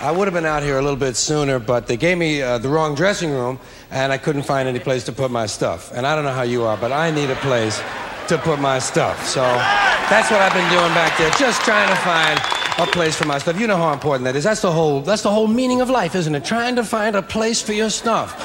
[0.00, 2.58] I would have been out here a little bit sooner, but they gave me uh,
[2.58, 3.58] the wrong dressing room,
[3.90, 5.90] and I couldn't find any place to put my stuff.
[5.92, 7.82] And I don't know how you are, but I need a place
[8.28, 9.26] to put my stuff.
[9.26, 12.38] So that's what I've been doing back there, just trying to find
[12.78, 13.58] a place for my stuff.
[13.58, 14.44] You know how important that is.
[14.44, 16.44] That's the whole that's the whole meaning of life, isn't it?
[16.44, 18.38] Trying to find a place for your stuff.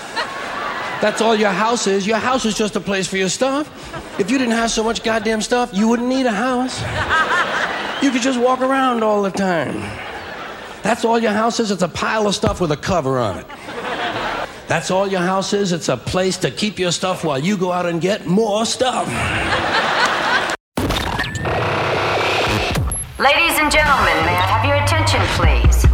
[1.01, 2.07] That's all your house is.
[2.07, 3.69] Your house is just a place for your stuff.
[4.19, 6.81] If you didn't have so much goddamn stuff, you wouldn't need a house.
[8.01, 10.12] You could just walk around all the time.
[10.82, 11.70] That's all your house is.
[11.70, 13.46] It's a pile of stuff with a cover on it.
[14.68, 15.72] That's all your house is.
[15.72, 19.06] It's a place to keep your stuff while you go out and get more stuff.
[23.18, 25.88] Ladies and gentlemen, may I have your attention, please?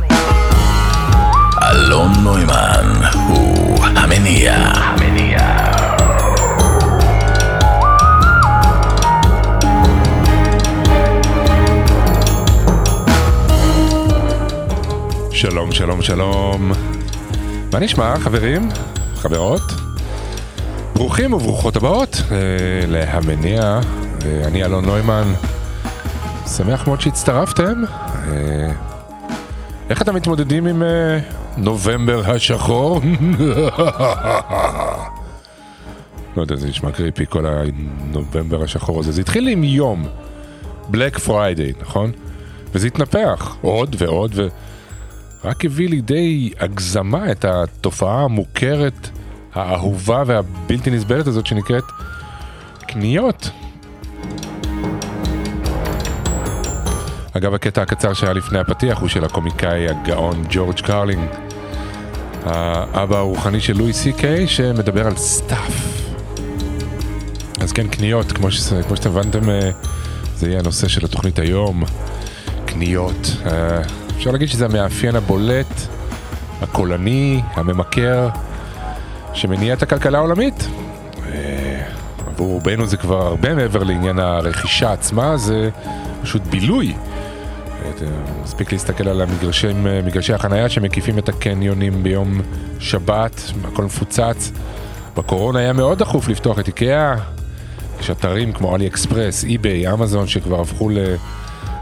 [1.70, 4.54] אלון נוימן הוא המניע.
[4.54, 5.67] המניע.
[15.39, 16.71] שלום, שלום, שלום.
[17.73, 18.69] מה נשמע, חברים?
[19.15, 19.61] חברות?
[20.93, 22.37] ברוכים וברוכות הבאות אה,
[22.87, 23.61] להמניע.
[23.61, 25.33] אה, אני אלון נוימן.
[26.47, 27.83] שמח מאוד שהצטרפתם.
[28.27, 28.71] אה,
[29.89, 31.19] איך אתם מתמודדים עם אה,
[31.57, 33.01] נובמבר השחור?
[36.37, 39.11] לא יודע, זה נשמע קריפי, כל הנובמבר השחור הזה.
[39.11, 40.05] זה התחיל עם יום,
[40.89, 42.11] בלק פריידיי, נכון?
[42.73, 44.35] וזה התנפח עוד ועוד,
[45.43, 49.09] ורק הביא לידי הגזמה את התופעה המוכרת,
[49.53, 51.83] האהובה והבלתי נסבלת הזאת שנקראת
[52.87, 53.49] קניות.
[57.37, 61.29] אגב, הקטע הקצר שהיה לפני הפתיח הוא של הקומיקאי הגאון ג'ורג' קרלינג,
[62.43, 65.99] האבא הרוחני של לואי סי קיי, שמדבר על stuff.
[67.61, 68.73] אז כן, קניות, כמו, ש...
[68.87, 69.71] כמו שאתם הבנתם, אה,
[70.35, 71.83] זה יהיה הנושא של התוכנית היום,
[72.65, 73.31] קניות.
[73.45, 73.81] אה,
[74.19, 75.73] אפשר להגיד שזה המאפיין הבולט,
[76.61, 78.29] הקולני, הממכר,
[79.33, 80.67] שמניע את הכלכלה העולמית.
[81.27, 81.81] אה,
[82.27, 85.69] עבור רובנו זה כבר הרבה מעבר לעניין הרכישה עצמה, זה
[86.21, 86.93] פשוט בילוי.
[88.43, 89.67] מספיק להסתכל על המגרשי,
[90.05, 92.41] מגרשי החנייה שמקיפים את הקניונים ביום
[92.79, 94.51] שבת, הכל מפוצץ.
[95.17, 97.15] בקורונה היה מאוד דחוף לפתוח את איקאה.
[97.99, 100.89] יש אתרים כמו אלי אקספרס, אי-ביי, אמזון, שכבר הפכו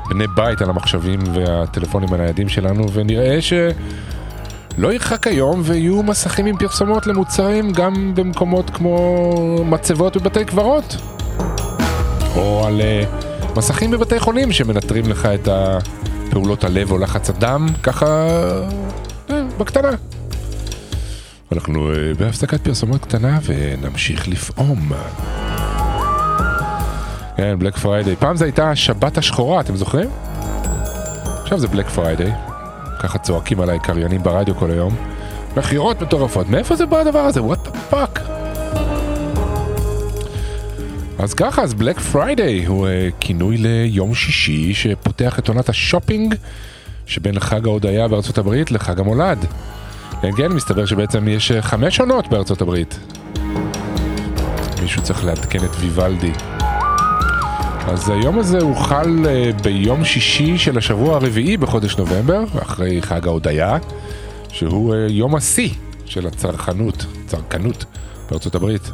[0.10, 7.08] לבני בית על המחשבים והטלפונים הניידים שלנו, ונראה שלא ירחק היום ויהיו מסכים עם פרסומות
[7.08, 10.96] למוצרים גם במקומות כמו מצבות בבתי קברות.
[12.36, 15.48] או על uh, מסכים בבתי חולים שמנטרים לך את
[16.30, 18.28] פעולות הלב או לחץ הדם, ככה
[19.30, 19.92] אה, בקטנה.
[21.52, 24.92] אנחנו אה, בהפסקת פרסומות קטנה ונמשיך לפעום.
[27.38, 28.16] כן, בלק פריידיי.
[28.16, 30.10] פעם זו הייתה השבת השחורה, אתם זוכרים?
[31.44, 32.32] עכשיו זה בלק פריידיי.
[33.00, 34.96] ככה צועקים עליי קריינים ברדיו כל היום.
[35.58, 36.50] מכירות מטורפות.
[36.50, 37.44] מאיפה זה בא הדבר הזה?
[37.44, 38.20] What fuck?
[41.20, 46.36] אז ככה, אז בלק פריידיי הוא אה, כינוי ליום שישי שפותח את עונת השופינג
[47.06, 49.46] שבין חג ההודיה בארצות הברית לחג המולד.
[50.22, 53.00] כן, כן, מסתבר שבעצם יש uh, חמש עונות בארצות הברית.
[54.82, 56.32] מישהו צריך לעדכן את ויוולדי.
[57.88, 63.28] אז היום הזה הוא חל uh, ביום שישי של השבוע הרביעי בחודש נובמבר, אחרי חג
[63.28, 63.78] ההודיה,
[64.50, 65.70] שהוא uh, יום השיא
[66.06, 67.86] של הצרכנות, צרכנות
[68.30, 68.92] בארצות הברית.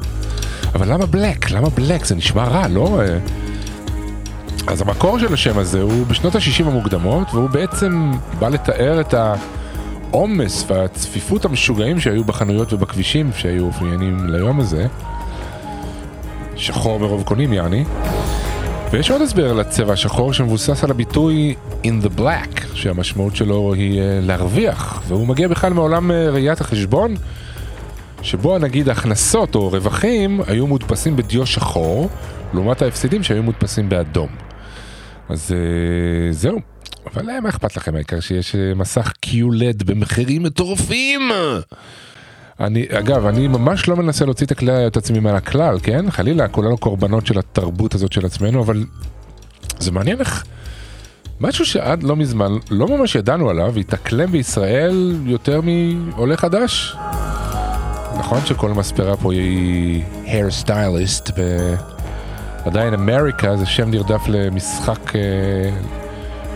[0.76, 1.52] אבל למה בלק?
[1.52, 2.06] למה בלק?
[2.06, 3.00] זה נשמע רע, לא?
[4.68, 9.14] אז המקור של השם הזה הוא בשנות ה-60 המוקדמות, והוא בעצם בא לתאר את
[10.12, 14.88] העומס והצפיפות המשוגעים שהיו בחנויות ובכבישים שהיו אופיינים ליום הזה.
[16.56, 17.84] שחור מרוב קונים, יעני.
[18.94, 24.20] ויש עוד הסבר לצבע השחור שמבוסס על הביטוי in the black, שהמשמעות שלו היא אה,
[24.22, 27.16] להרוויח, והוא מגיע בכלל מעולם אה, ראיית החשבון,
[28.22, 32.10] שבו נגיד הכנסות או רווחים היו מודפסים בדיו שחור,
[32.54, 34.30] לעומת ההפסדים שהיו מודפסים באדום.
[35.30, 36.60] אז uh, זהו,
[37.14, 41.22] אבל מה אכפת לכם העיקר שיש מסך QLED במחירים מטורפים?
[42.64, 46.12] אני, אגב, אני ממש לא מנסה להוציא את, הכלל, את עצמי מעל הכלל, כן?
[46.12, 48.84] חלילה, כולנו קורבנות של התרבות הזאת של עצמנו, אבל
[49.80, 50.44] זה מעניין איך...
[51.42, 56.96] משהו שעד לא מזמן לא ממש ידענו עליו, התאקלם בישראל יותר מעולה חדש.
[58.20, 61.32] נכון שכל מספרה פה היא hair stylist,
[62.66, 65.22] ועדיין אמריקה זה שם נרדף למשחק, אה,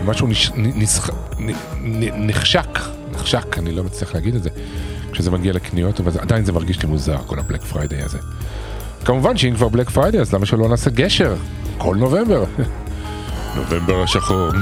[0.04, 0.50] משהו נש...
[0.56, 1.10] נשח...
[2.14, 2.78] נחשק,
[3.12, 4.50] נחשק, אני לא מצליח להגיד את זה,
[5.18, 8.18] כשזה מגיע לקניות, אבל עדיין זה מרגיש לי מוזר, כל הבלק פריידיי הזה.
[9.04, 11.36] כמובן שאם כבר בלק פריידיי, אז למה שלא נעשה גשר?
[11.78, 12.44] כל נובמבר.
[13.56, 14.48] נובמבר השחור.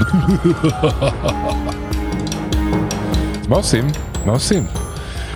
[3.49, 3.87] מה עושים?
[4.25, 4.65] מה עושים?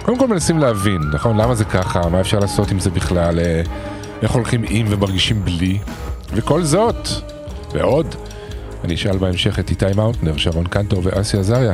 [0.02, 1.38] קודם כל מנסים להבין, נכון?
[1.38, 2.10] למה זה ככה?
[2.10, 3.40] מה אפשר לעשות עם זה בכלל?
[3.40, 3.62] אה,
[4.22, 5.80] איך הולכים עם ומרגישים בלי?
[6.34, 7.08] וכל זאת,
[7.74, 8.16] ועוד,
[8.84, 11.74] אני אשאל בהמשך את איתי מאוטנר, שרון קנטור ואסי עזריה.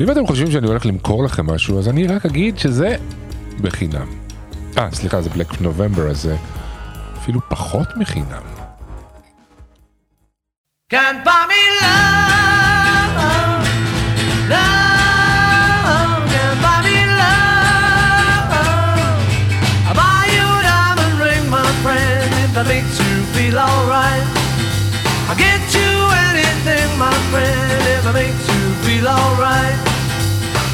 [0.00, 2.96] ואם אתם חושבים שאני הולך למכור לכם משהו, אז אני רק אגיד שזה
[3.60, 4.06] בחינם.
[4.78, 6.36] אה, סליחה, זה בלק נובמבר, אז זה
[7.18, 8.42] אפילו פחות מחינם.
[28.60, 29.89] You feel alright.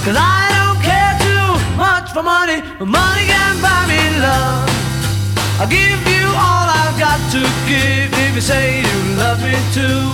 [0.06, 4.70] Cause I don't care too much for money, but money can buy me love.
[5.58, 10.06] I'll give you all I've got to give if you say you love me too.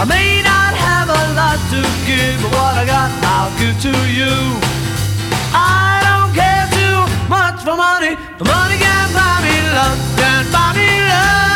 [0.00, 3.92] I may not have a lot to give, but what I got I'll give to
[4.08, 4.32] you.
[5.52, 6.98] I don't care too
[7.28, 11.47] much for money, but money can't buy me love, can't buy me love.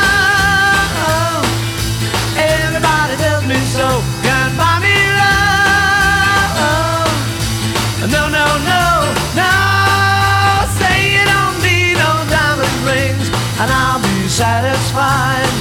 [14.43, 15.55] Satisfied.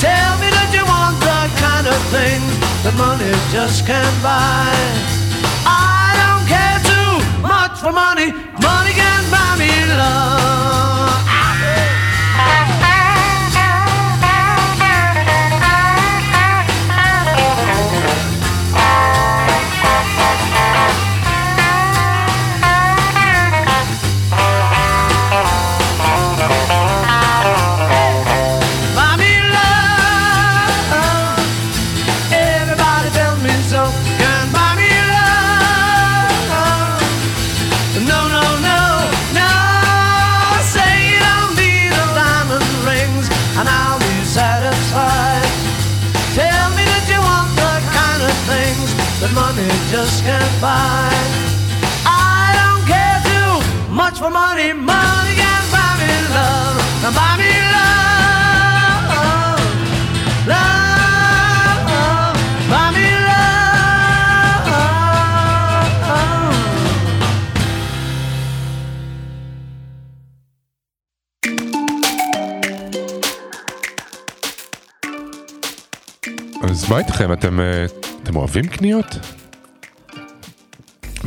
[0.00, 2.52] Tell me that you want the kind of things
[2.82, 4.72] that money just can't buy.
[5.68, 7.12] I don't care too
[7.44, 8.32] much for money.
[8.64, 10.97] Money can buy me love.
[50.60, 51.10] Buy.
[52.04, 53.50] I don't care too
[54.00, 54.72] much for money.
[54.72, 56.76] Money can buy me love.
[57.02, 59.06] Now buy me love.
[60.52, 61.88] Love.
[62.72, 64.68] Buy me love.
[76.62, 77.32] אז מה איתכם?
[77.32, 77.86] אתם, אה,
[78.22, 79.37] אתם אוהבים קניות?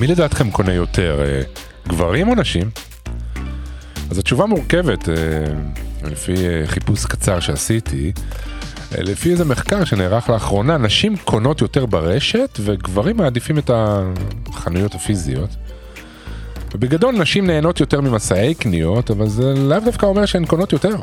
[0.02, 1.42] מי לדעתכם קונה יותר, אה,
[1.88, 2.70] גברים או נשים?
[4.12, 5.16] אז התשובה מורכבת, אה,
[6.12, 8.12] לפי אה, חיפוש קצר שעשיתי,
[8.92, 15.50] לפי איזה מחקר שנערך לאחרונה, נשים קונות יותר ברשת וגברים מעדיפים את החנויות הפיזיות.
[16.74, 20.96] ובגדול נשים נהנות יותר ממסעי קניות, אבל זה לאו דווקא אומר שהן קונות יותר.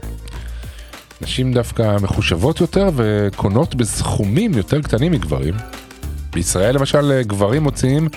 [1.20, 5.54] נשים דווקא מחושבות יותר וקונות בסכומים יותר קטנים מגברים.
[6.32, 8.08] בישראל למשל גברים מוציאים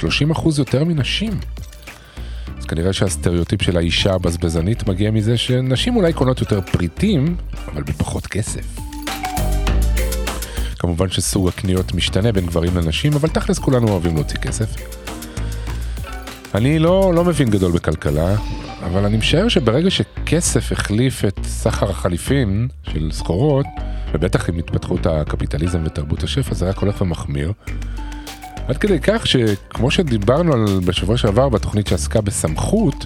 [0.00, 1.32] 30% יותר מנשים.
[2.58, 7.36] אז כנראה שהסטריאוטיפ של האישה הבזבזנית מגיע מזה שנשים אולי קונות יותר פריטים,
[7.72, 8.78] אבל בפחות כסף.
[10.78, 14.76] כמובן שסוג הקניות משתנה בין גברים לנשים, אבל תכלס כולנו אוהבים להוציא כסף.
[16.54, 18.36] אני לא, לא מבין גדול בכלכלה,
[18.82, 23.66] אבל אני משער שברגע שכסף החליף את סחר החליפין של סחורות,
[24.14, 27.52] ובטח עם התפתחות הקפיטליזם ותרבות השפע, זה רק הולך ומחמיר.
[28.68, 33.04] עד כדי כך שכמו שדיברנו על בשבוע שעבר בתוכנית שעסקה בסמכות,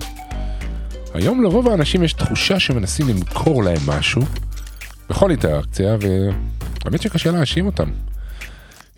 [1.14, 4.22] היום לרוב האנשים יש תחושה שמנסים למכור להם משהו
[5.10, 7.90] בכל אינטראקציה, והאמת שקשה להאשים אותם.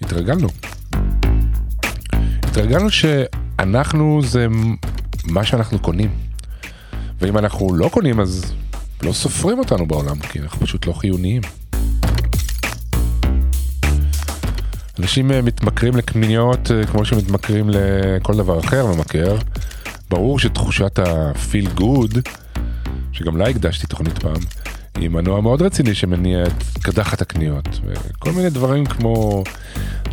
[0.02, 0.48] התרגלנו.
[2.42, 4.46] התרגלנו שאנחנו זה
[5.24, 6.10] מה שאנחנו קונים.
[7.20, 8.52] ואם אנחנו לא קונים אז
[9.02, 11.42] לא סופרים אותנו בעולם, כי אנחנו פשוט לא חיוניים.
[14.98, 19.36] אנשים אה, מתמכרים לקניות אה, כמו שמתמכרים לכל דבר אחר ממכר.
[20.10, 22.30] ברור שתחושת ה-feel good,
[23.12, 24.40] שגם לה הקדשתי תוכנית פעם,
[24.94, 27.68] היא מנוע מאוד רציני שמניע את קדחת הקניות.
[27.84, 29.44] וכל מיני דברים כמו,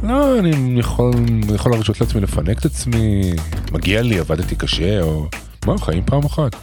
[0.04, 1.14] לא, אני יכול,
[1.56, 3.34] יכול להרשות לעצמי לפנק את עצמי,
[3.72, 5.28] מגיע לי, עבדתי קשה, או
[5.66, 6.56] מה, חיים פעם אחת.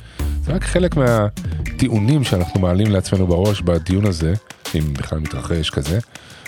[0.44, 4.34] זה רק חלק מהטיעונים שאנחנו מעלים לעצמנו בראש בדיון הזה,
[4.74, 5.98] אם בכלל מתרחש כזה,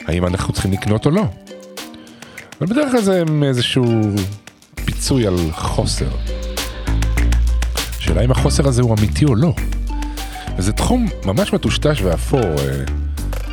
[0.06, 1.24] האם אנחנו צריכים לקנות או לא.
[2.60, 3.84] אבל בדרך כלל זה איזשהו
[4.74, 6.08] פיצוי על חוסר.
[7.98, 9.54] השאלה אם החוסר הזה הוא אמיתי או לא.
[10.58, 12.40] וזה תחום ממש מטושטש ואפור.
[12.40, 12.84] אה,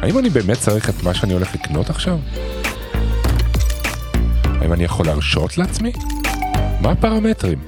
[0.01, 2.17] האם אני באמת צריך את מה שאני הולך לקנות עכשיו?
[4.43, 5.91] האם אני יכול להרשות לעצמי?
[6.81, 7.59] מה הפרמטרים?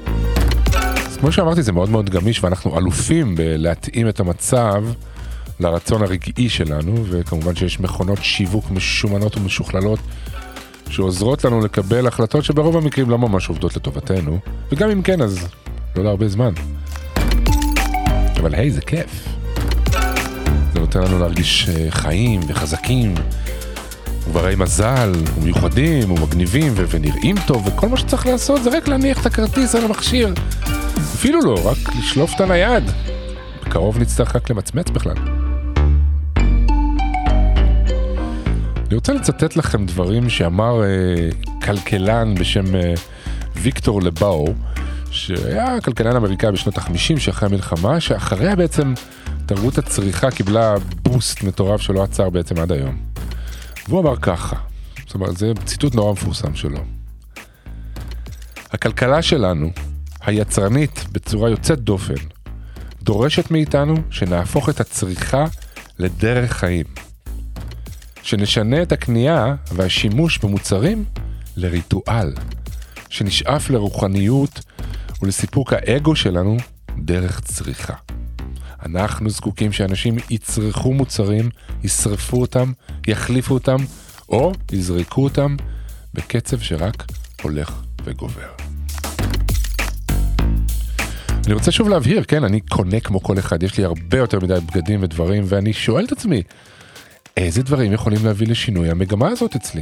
[1.08, 4.84] אז כמו שאמרתי, זה מאוד מאוד גמיש, ואנחנו אלופים בלהתאים את המצב
[5.60, 10.00] לרצון הרגעי שלנו, וכמובן שיש מכונות שיווק משומנות ומשוכללות
[10.93, 14.39] שעוזרות לנו לקבל החלטות שברוב המקרים לא ממש עובדות לטובתנו,
[14.71, 15.47] וגם אם כן, אז
[15.95, 16.53] לא להרבה זמן.
[18.39, 19.27] אבל היי, זה כיף.
[20.73, 23.13] זה נותן לנו להרגיש אה, חיים וחזקים,
[24.27, 29.25] וברי מזל, ומיוחדים, ומגניבים, ו- ונראים טוב, וכל מה שצריך לעשות זה רק להניח את
[29.25, 30.33] הכרטיס על המכשיר.
[30.97, 32.83] אפילו לא, רק לשלוף את הנייד.
[33.65, 35.33] בקרוב נצטרך רק למצמץ בכלל.
[38.93, 42.93] אני רוצה לצטט לכם דברים שאמר אה, כלכלן בשם אה,
[43.55, 44.53] ויקטור לבאו,
[45.12, 48.93] שהיה כלכלן אמריקאי בשנות ה-50 שאחרי המלחמה, שאחריה בעצם
[49.45, 52.97] תרבות הצריכה קיבלה בוסט מטורף שלא עצר בעצם עד היום.
[53.88, 54.55] והוא אמר ככה,
[55.05, 56.79] זאת אומרת, זה ציטוט נורא מפורסם שלו.
[58.71, 59.69] הכלכלה שלנו,
[60.21, 62.23] היצרנית בצורה יוצאת דופן,
[63.01, 65.45] דורשת מאיתנו שנהפוך את הצריכה
[66.00, 67.12] לדרך חיים.
[68.24, 71.06] שנשנה את הקנייה והשימוש במוצרים
[71.58, 72.34] לריטואל,
[73.10, 74.62] שנשאף לרוחניות
[75.22, 76.58] ולסיפוק האגו שלנו
[76.98, 77.94] דרך צריכה.
[78.86, 81.50] אנחנו זקוקים שאנשים יצרכו מוצרים,
[81.84, 82.72] ישרפו אותם,
[83.08, 83.77] יחליפו אותם,
[84.30, 85.56] או יזרקו אותם
[86.13, 87.06] בקצב שרק
[87.42, 88.50] הולך וגובר.
[91.46, 94.53] אני רוצה שוב להבהיר, כן, אני קונה כמו כל אחד, יש לי הרבה יותר מדי
[94.65, 96.44] בגדים ודברים, ואני שואל את עצמי,
[97.38, 99.82] איזה דברים יכולים להביא לשינוי המגמה הזאת אצלי?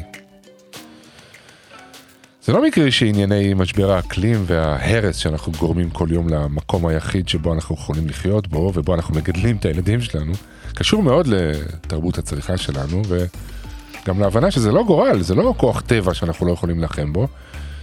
[2.43, 7.75] זה לא מקרי שענייני משבר האקלים וההרס שאנחנו גורמים כל יום למקום היחיד שבו אנחנו
[7.75, 10.33] יכולים לחיות בו ובו אנחנו מגדלים את הילדים שלנו,
[10.75, 16.47] קשור מאוד לתרבות הצריכה שלנו וגם להבנה שזה לא גורל, זה לא כוח טבע שאנחנו
[16.47, 17.27] לא יכולים להילחם בו,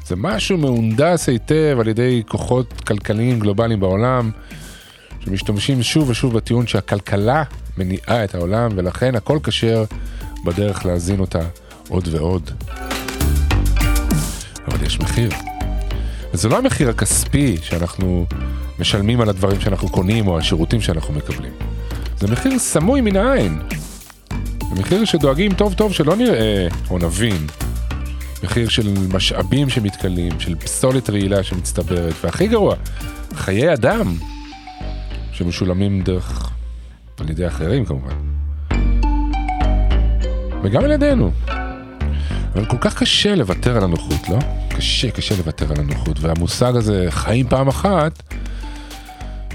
[0.06, 4.30] זה משהו מהונדס היטב על ידי כוחות כלכליים גלובליים בעולם
[5.24, 7.42] שמשתמשים שוב ושוב בטיעון שהכלכלה
[7.78, 9.84] מניעה את העולם ולכן הכל כשר
[10.44, 11.40] בדרך להזין אותה
[11.88, 12.50] עוד ועוד.
[14.68, 15.30] אבל יש מחיר.
[16.34, 18.26] וזה לא המחיר הכספי שאנחנו
[18.78, 21.52] משלמים על הדברים שאנחנו קונים או השירותים שאנחנו מקבלים.
[22.20, 23.58] זה מחיר סמוי מן העין.
[24.74, 27.46] זה מחיר שדואגים טוב טוב שלא נראה או נבין.
[28.42, 32.74] מחיר של משאבים שמתכלים, של פסולת רעילה שמצטברת, והכי גרוע,
[33.34, 34.14] חיי אדם
[35.32, 36.50] שמשולמים דרך,
[37.20, 38.14] על ידי אחרים כמובן.
[40.62, 41.30] וגם על ידינו.
[42.54, 44.38] אבל כל כך קשה לוותר על הנוחות, לא?
[44.68, 48.22] קשה, קשה לוותר על הנוחות, והמושג הזה, חיים פעם אחת,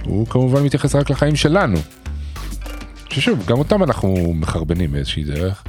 [0.06, 1.78] הוא כמובן מתייחס רק לחיים שלנו.
[3.10, 5.64] ששוב, גם אותם אנחנו מחרבנים באיזושהי דרך.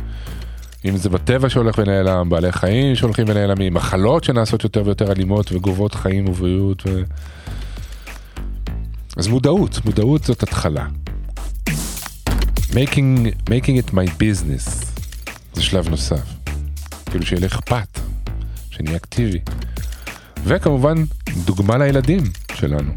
[0.85, 5.95] אם זה בטבע שהולך ונעלם, בעלי חיים שהולכים ונעלמים, מחלות שנעשות יותר ויותר אלימות וגובות
[5.95, 6.83] חיים ובריאות.
[6.87, 7.03] ו...
[9.17, 10.87] אז מודעות, מודעות זאת התחלה.
[12.75, 14.95] Making, making it my business
[15.55, 16.35] זה שלב נוסף.
[17.11, 18.01] כאילו שיהיה אכפת,
[18.71, 19.39] שנהיה אקטיבי.
[20.45, 21.05] וכמובן,
[21.45, 22.23] דוגמה לילדים
[22.55, 22.93] שלנו.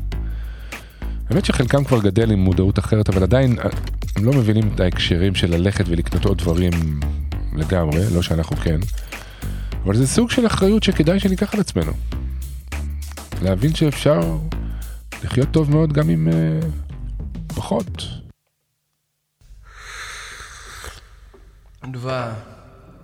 [1.29, 3.57] האמת שחלקם כבר גדל עם מודעות אחרת, אבל עדיין
[4.15, 6.99] הם לא מבינים את ההקשרים של ללכת ולקנות עוד דברים
[7.55, 8.79] לגמרי, לא שאנחנו כן.
[9.83, 11.91] אבל זה סוג של אחריות שכדאי שניקח על עצמנו.
[13.41, 14.37] להבין שאפשר
[15.23, 16.65] לחיות טוב מאוד גם עם uh,
[17.47, 18.03] פחות.
[21.86, 22.30] Два,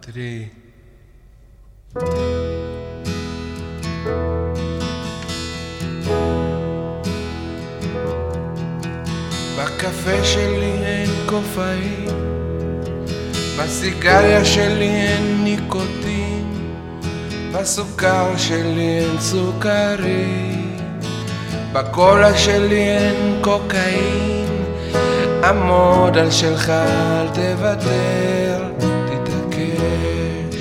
[0.00, 0.48] три.
[9.58, 12.08] בקפה שלי אין קופאין,
[13.58, 16.72] בסיגריה שלי אין ניקוטין,
[17.52, 20.76] בסוכר שלי אין סוכרים,
[21.72, 24.31] בקולה שלי אין קוקאין,
[25.43, 28.63] עמוד על שלך אל תוותר,
[29.05, 30.55] תתעקש.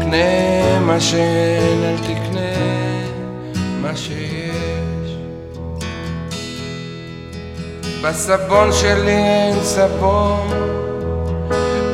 [0.00, 2.56] קנה מה שאין, אל תקנה
[3.82, 4.52] מה שיש.
[8.04, 10.48] בסבון שלי אין סבון,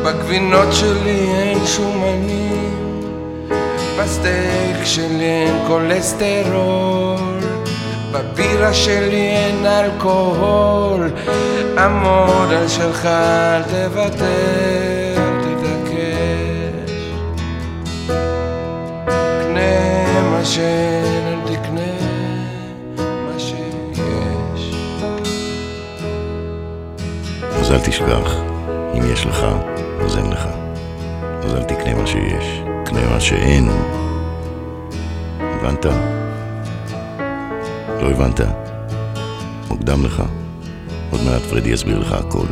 [0.04, 3.10] בגבינות שלי אין שומנים,
[4.00, 7.27] בסטייק שלי אין כולסטרול,
[8.18, 11.10] בבירה שלי אין אלכוהול,
[11.78, 16.92] עמוד על שלך אל תוותר, תתעקש.
[19.42, 20.44] קנה מה
[23.38, 24.72] שיש.
[27.60, 28.36] אז אל תשכח,
[28.94, 29.46] אם יש לך,
[30.04, 30.48] אז אין לך.
[31.44, 33.70] אז אל תקנה מה שיש, קנה מה שאין.
[35.40, 36.17] הבנת?
[38.02, 38.40] לא הבנת?
[39.68, 40.22] מוקדם לך.
[41.10, 42.46] עוד מעט פרדי יסביר לך הכל.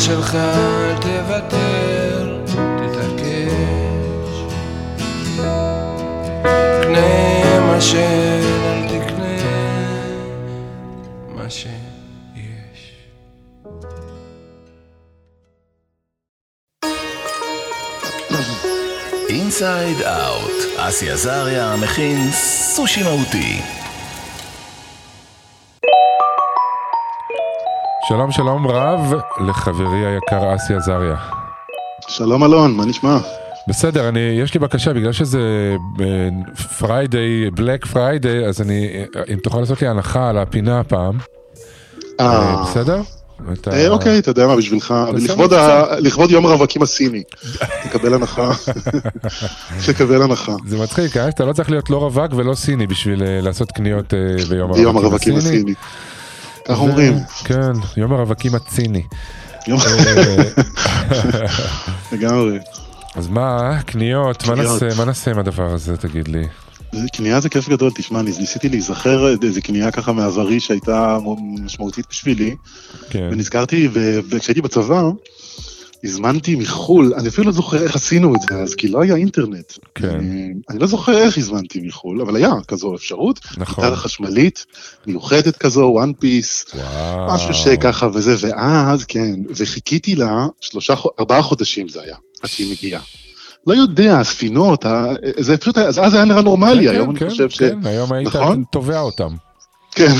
[0.00, 0.38] שלך,
[1.00, 2.40] תוותר,
[7.80, 9.36] מה שאין, אל תקנה
[11.28, 12.92] מה שיש.
[19.28, 23.62] אינסייד אאוט, אסי עזריה מכין סושי מהותי.
[28.08, 29.14] שלום שלום רב
[29.48, 31.16] לחברי היקר אסי עזריה.
[32.08, 33.16] שלום אלון, מה נשמע?
[33.68, 35.40] בסדר, אני, יש לי בקשה, בגלל שזה
[36.78, 38.88] פריידיי, בלק פריידיי, אז אני,
[39.32, 41.18] אם תוכל לעשות לי הנחה על הפינה הפעם,
[42.20, 43.00] אה, בסדר?
[43.52, 45.52] אתה- אה, אוקיי, אתה יודע מה, בשבילך, לכבוד.
[45.52, 47.22] ה- לכבוד יום הרווקים הסיני,
[47.84, 48.50] תקבל הנחה,
[49.86, 50.52] תקבל הנחה.
[50.66, 51.28] זה מצחיק, אה?
[51.28, 54.96] אתה לא צריך להיות לא רווק ולא סיני בשביל אה, לעשות קניות אה, ביום יום
[54.96, 55.56] הרווקים הרווקים הסיני.
[55.56, 55.74] הסיני.
[56.68, 57.14] כך אומרים.
[57.44, 59.02] כן, יום הרווקים הציני.
[59.68, 59.72] אה,
[62.12, 62.58] לגמרי.
[63.14, 64.82] אז מה, קניות, מה קניות.
[64.82, 66.46] נעשה, מה נעשה עם הדבר הזה, תגיד לי?
[67.12, 71.18] קנייה זה כיף גדול, תשמע, אני ניסיתי להיזכר איזה קנייה ככה מעברי שהייתה
[71.64, 72.56] משמעותית בשבילי,
[73.10, 73.88] כן, ונזכרתי,
[74.28, 75.02] וכשהייתי בצבא,
[76.04, 79.72] הזמנתי מחו"ל, אני אפילו לא זוכר איך עשינו את זה אז, כי לא היה אינטרנט.
[79.94, 80.08] כן.
[80.08, 83.40] אני, אני לא זוכר איך הזמנתי מחו"ל, אבל היה כזו אפשרות.
[83.56, 83.84] נכון.
[83.84, 84.66] גיטרה חשמלית,
[85.06, 87.34] מיוחדת כזו, וואן פיס, וואו.
[87.34, 93.02] משהו שככה וזה, ואז, כן, וחיכיתי לה שלושה, ארבעה חודשים זה היה, עד שהיא מגיעה.
[93.66, 94.84] לא יודע, הספינות,
[95.38, 97.58] זה פשוט, אז אז היה נראה נורמלי, כן, היום כן, אני חושב ש...
[97.58, 98.64] כן, היום היית נכון?
[98.72, 99.34] תובע אותם.
[99.90, 100.12] כן.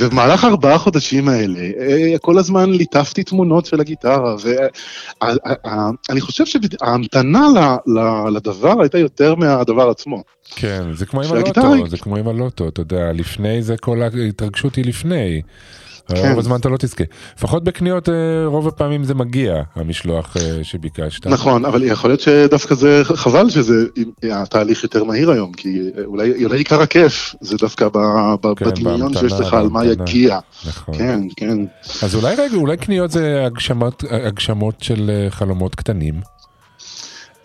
[0.00, 4.36] ובמהלך ארבעה חודשים האלה, אה, כל הזמן ליטפתי תמונות של הגיטרה,
[6.08, 10.22] ואני חושב שההמתנה ל- ל- לדבר הייתה יותר מהדבר עצמו.
[10.56, 14.74] כן, זה כמו עם הלוטו, זה כמו עם הלוטו, אתה יודע, לפני זה כל ההתרגשות
[14.74, 15.42] היא לפני.
[16.08, 16.28] כן.
[16.28, 17.04] רוב הזמן אתה לא תזכה.
[17.36, 18.14] לפחות בקניות אה,
[18.46, 21.26] רוב הפעמים זה מגיע, המשלוח אה, שביקשת.
[21.26, 23.86] נכון, אבל יכול להיות שדווקא זה חבל שזה,
[24.32, 27.98] התהליך יותר מהיר היום, כי אולי, אולי עיקר הכיף זה דווקא ב,
[28.40, 29.84] ב, כן, בדמיון בהמתנה, שיש לך על מה.
[29.84, 30.38] יגיע.
[30.66, 30.98] נכון.
[30.98, 31.58] כן, כן.
[32.02, 36.14] אז אולי רגע, אולי קניות זה הגשמות, הגשמות של אה, חלומות קטנים.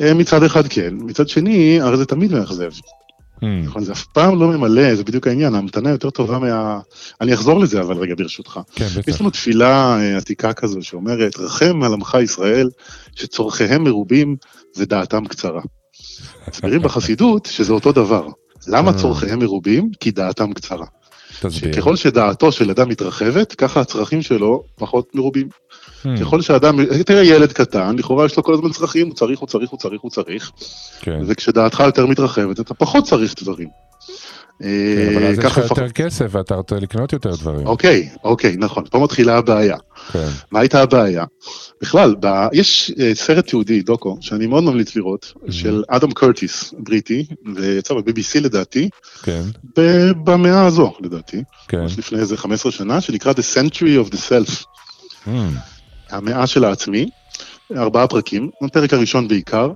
[0.02, 2.72] אה, מצד אחד כן, מצד שני, הרי זה תמיד מאכזב.
[3.44, 6.80] Hmm, נכון, זה אף פעם לא ממלא, זה בדיוק העניין, ההמתנה יותר טובה מה...
[7.22, 8.60] אני אחזור לזה אבל רגע ברשותך.
[8.76, 9.08] כן, בטח.
[9.08, 12.70] יש לנו תפילה אה, עתיקה כזו שאומרת, רחם על עמך ישראל,
[13.16, 14.36] שצורכיהם מרובים
[14.78, 15.62] ודעתם קצרה.
[16.50, 18.28] מסבירים בחסידות שזה אותו דבר.
[18.68, 18.98] למה אה.
[18.98, 19.92] צורכיהם מרובים?
[20.00, 20.86] כי דעתם קצרה.
[21.42, 21.74] תסביר.
[21.74, 25.48] שככל שדעתו של אדם מתרחבת, ככה הצרכים שלו פחות מרובים.
[26.04, 29.48] Hmm, ככל שאדם, תראה ילד קטן, לכאורה יש לו כל הזמן צרכים, הוא צריך, הוא
[29.48, 30.52] צריך, הוא צריך, הוא צריך,
[31.00, 31.20] כן.
[31.28, 33.68] וכשדעתך יותר מתרחבת, אתה פחות צריך דברים.
[34.60, 34.66] כן,
[35.16, 37.68] אבל אה, אז יש לך יותר כסף ואתה רוצה לקנות יותר דברים.
[37.68, 39.78] אוקיי, אוקיי, נכון, פה מתחילה הבעיה.
[40.12, 40.28] כן.
[40.52, 41.26] מה הייתה הבעיה?
[41.82, 42.28] בכלל, ב...
[42.54, 48.40] יש אה, סרט תיעודי, דוקו, שאני מאוד ממליץ לראות, של אדם קרטיס, בריטי, ויצא ב-BBC
[48.42, 48.90] לדעתי,
[49.24, 49.42] כן,
[49.78, 51.86] ב- במאה הזו לדעתי, כן.
[51.98, 54.66] לפני איזה 15 שנה, שנקרא The Century of the Self,
[55.26, 55.30] Hmm,
[56.10, 57.10] המאה של העצמי,
[57.78, 59.72] ארבעה פרקים, הפרק הראשון בעיקר,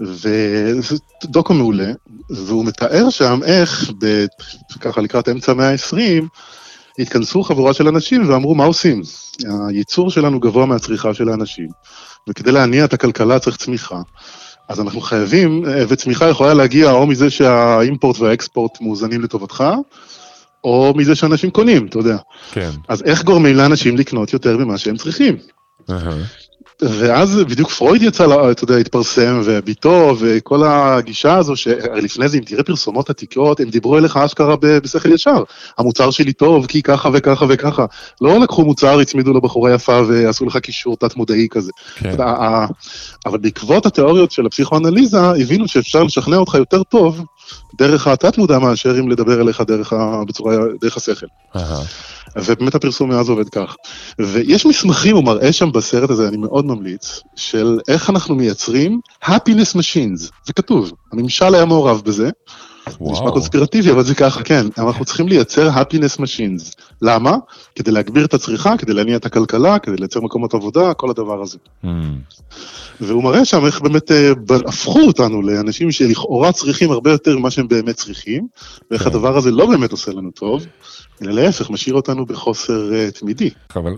[0.00, 1.92] וזה דוקו מעולה,
[2.30, 4.26] והוא מתאר שם איך, ב...
[4.80, 6.24] ככה לקראת אמצע המאה ה-20,
[6.98, 9.02] התכנסו חבורה של אנשים ואמרו, מה עושים?
[9.68, 11.68] הייצור שלנו גבוה מהצריכה של האנשים,
[12.28, 14.00] וכדי להניע את הכלכלה צריך צמיחה.
[14.68, 19.64] אז אנחנו חייבים, וצמיחה יכולה להגיע או מזה שהאימפורט והאקספורט מאוזנים לטובתך,
[20.64, 22.16] או מזה שאנשים קונים, אתה יודע.
[22.52, 22.70] כן.
[22.88, 25.36] אז איך גורמים לאנשים לקנות יותר ממה שהם צריכים?
[26.82, 32.62] ואז בדיוק פרויד יצא, אתה יודע, התפרסם, וביתו, וכל הגישה הזו, שלפני זה, אם תראה
[32.62, 35.42] פרסומות עתיקות, הם דיברו אליך אשכרה בשכל ישר.
[35.78, 37.86] המוצר שלי טוב, כי ככה וככה וככה.
[38.20, 41.70] לא לקחו מוצר, הצמידו לבחורה יפה ועשו לך קישור תת-מודעי כזה.
[41.94, 42.16] כן.
[43.26, 47.24] אבל בעקבות התיאוריות של הפסיכואנליזה, הבינו שאפשר לשכנע אותך יותר טוב
[47.74, 50.24] דרך התת-מודע מאשר אם לדבר אליך דרך, ה...
[50.28, 51.26] בצורה, דרך השכל.
[51.56, 51.82] אהה.
[52.36, 53.76] ובאמת הפרסום מאז עובד כך.
[54.18, 59.76] ויש מסמכים, הוא מראה שם בסרט הזה, אני מאוד ממליץ, של איך אנחנו מייצרים happiness
[59.76, 62.30] machines, זה כתוב, הממשל היה מעורב בזה,
[62.88, 63.12] זה וואו.
[63.12, 64.66] נשמע קונספירטיבי, אבל זה ככה, כן.
[64.78, 66.74] אנחנו צריכים לייצר happiness machines.
[67.02, 67.36] למה?
[67.74, 71.58] כדי להגביר את הצריכה, כדי להניע את הכלכלה, כדי לייצר מקומות עבודה, כל הדבר הזה.
[71.84, 71.88] Mm,
[73.00, 74.32] והוא מראה שם איך באמת אה,
[74.66, 78.46] הפכו אותנו לאנשים שלכאורה צריכים הרבה יותר ממה שהם באמת צריכים,
[78.90, 79.08] ואיך כן.
[79.10, 80.66] הדבר הזה לא באמת עושה לנו טוב,
[81.22, 83.50] אלא להפך, משאיר אותנו בחוסר אה, תמידי.
[83.76, 83.92] אבל,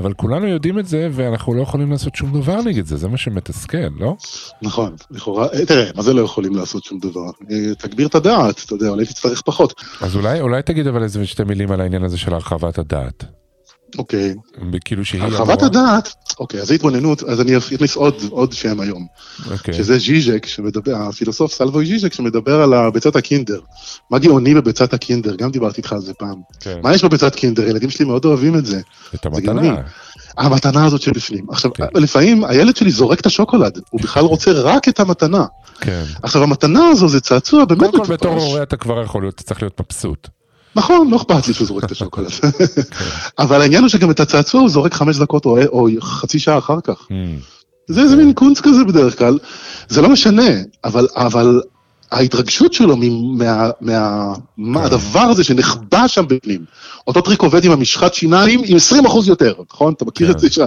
[0.00, 3.16] אבל כולנו יודעים את זה, ואנחנו לא יכולים לעשות שום דבר נגד זה, זה מה
[3.16, 4.16] שמתסכל, לא?
[4.62, 7.30] נכון, לכאורה, אה, תראה, מה זה לא יכולים לעשות שום דבר?
[7.50, 9.74] אה, תגביר את הדעת, אתה יודע, אולי תצטרך פחות.
[10.00, 13.24] אז אולי, אולי תגיד אבל איזה שתי מילים על העניין הזה של הרחבת הדעת.
[13.98, 14.34] אוקיי,
[14.84, 19.06] כאילו שהיא הרחבת הדעת, אוקיי, אז זה התבוננות, אז אני אכניס עוד, עוד שם היום,
[19.50, 19.74] אוקיי.
[19.74, 23.60] שזה ז'יז'ק, שמדבר, הפילוסוף סלבוי ז'יז'ק, שמדבר על ביצת הקינדר.
[24.10, 25.34] מה גאוני בביצת הקינדר?
[25.36, 26.40] גם דיברתי איתך על זה פעם.
[26.60, 26.78] כן.
[26.82, 27.68] מה יש בביצת קינדר?
[27.68, 28.80] ילדים שלי מאוד אוהבים את זה.
[29.14, 29.68] את זה גאוני.
[29.68, 29.82] המתנה.
[30.38, 31.46] המתנה הזאת שבפנים.
[31.50, 31.84] עכשיו, כן.
[31.94, 35.44] לפעמים הילד שלי זורק את השוקולד, הוא בכלל רוצה רק את המתנה.
[35.80, 36.04] כן.
[36.22, 38.48] עכשיו, המתנה הזו זה צעצוע באמת קודם כל בתור מטופש.
[38.48, 40.28] הורה אתה כבר יכול להיות, אתה צריך להיות מבסוט.
[40.76, 42.30] נכון, לא אכפת לי שהוא זורק את השוקולד.
[43.38, 46.80] אבל העניין הוא שגם את הצעצוע הוא זורק חמש דקות או, או חצי שעה אחר
[46.84, 47.06] כך.
[47.08, 47.12] ממ,
[47.88, 49.38] זה איזה מין קונץ כזה בדרך כלל.
[49.88, 50.50] זה לא משנה,
[50.84, 51.60] אבל, אבל
[52.12, 56.64] ההתרגשות שלו מה, מה, מה הדבר הזה שנחבא שם בפנים.
[57.06, 59.92] אותו טריק עובד עם המשחת שיניים עם 20 אחוז יותר, נכון?
[59.92, 60.32] אתה מכיר כן.
[60.32, 60.50] את זה?
[60.50, 60.58] ש-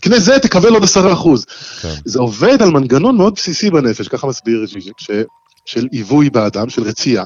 [0.00, 1.44] קנה זה, תקבל עוד 10 אחוז.
[1.82, 1.94] כן.
[2.04, 5.26] זה עובד על מנגנון מאוד בסיסי בנפש, ככה מסביר ז'יז'ק,
[5.64, 7.24] של עיווי באדם, של רצייה.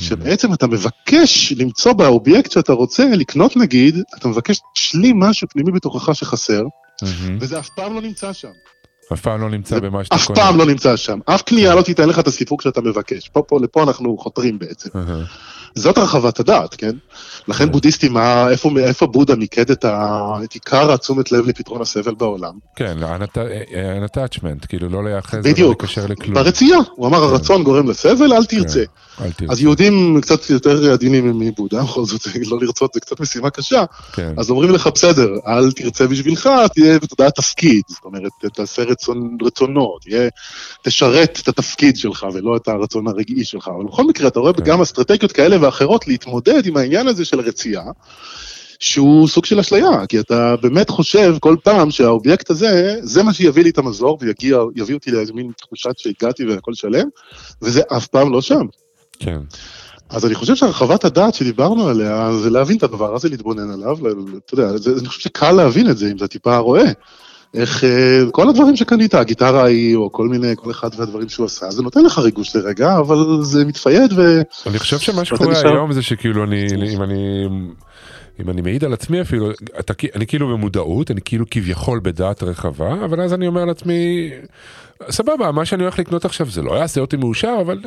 [0.00, 6.14] שבעצם אתה מבקש למצוא באובייקט שאתה רוצה לקנות נגיד, אתה מבקש להשלים משהו פנימי בתוכך
[6.14, 6.62] שחסר.
[7.40, 8.50] וזה אף פעם לא נמצא שם.
[9.12, 10.40] אף פעם לא נמצא במה שאתה אף קונה.
[10.40, 11.18] פעם לא נמצא שם.
[11.26, 13.28] אף קנייה לא תיתן לך את הסיפוק שאתה מבקש.
[13.28, 14.88] פה, פה, לפה אנחנו חותרים בעצם.
[15.76, 16.90] זאת הרחבת הדעת, כן?
[17.48, 17.72] לכן כן.
[17.72, 18.16] בודהיסטים,
[18.50, 22.52] איפה, איפה בודה מיקד את, ה, את עיקר התשומת לב לפתרון הסבל בעולם?
[22.76, 25.82] כן, ה-attachment, כאילו לא להיאחז ולא בדיוק.
[25.82, 26.34] לקשר לכלום.
[26.34, 26.78] ברצייה.
[26.94, 28.84] הוא אמר, הרצון גורם לסבל, אל תרצה.
[29.18, 29.52] כן, אל תרצה.
[29.52, 33.84] אז יהודים קצת יותר עדינים מבודה, בכל זאת, לא לרצות זה קצת משימה קשה.
[34.12, 37.82] כן, אז אומרים לך, בסדר, אל תרצה בשבילך, תהיה בתודעת תפקיד.
[37.88, 40.28] זאת אומרת, תעשה רצון, רצונות, תהיה,
[40.82, 43.68] תשרת את התפקיד שלך ולא את הרצון הרגעי שלך.
[43.76, 44.64] אבל בכל מקרה, אתה רואה כן.
[44.64, 47.82] גם אסטרטגיות כאלה ואחרות להתמודד עם העניין הזה של רצייה,
[48.78, 53.62] שהוא סוג של אשליה, כי אתה באמת חושב כל פעם שהאובייקט הזה, זה מה שיביא
[53.62, 57.08] לי את המזור ויגיע, יביא אותי לאיזה מין תחושת שהגעתי והכל שלם,
[57.62, 58.66] וזה אף פעם לא שם.
[59.18, 59.38] כן.
[60.08, 63.96] אז אני חושב שהרחבת הדעת שדיברנו עליה, זה להבין את הדבר הזה, להתבונן עליו,
[64.46, 66.90] אתה יודע, זה, אני חושב שקל להבין את זה, אם אתה טיפה רואה.
[67.56, 71.70] איך אה, כל הדברים שקנית, הגיטרה ההיא, או כל מיני, כל אחד והדברים שהוא עשה,
[71.70, 74.42] זה נותן לך ריגוש לרגע, אבל זה מתפייד ו...
[74.66, 77.46] אני חושב שמה שקורה היום זה שכאילו אני, אם אני,
[78.42, 83.04] אם אני מעיד על עצמי אפילו, אתה, אני כאילו במודעות, אני כאילו כביכול בדעת רחבה,
[83.04, 84.30] אבל אז אני אומר לעצמי,
[85.10, 87.78] סבבה, מה שאני הולך לקנות עכשיו זה לא יעשה אותי מאושר, אבל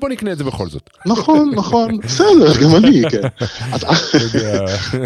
[0.00, 0.90] בוא נקנה את זה בכל זאת.
[1.06, 3.20] נכון, נכון, בסדר, גם אני, כן.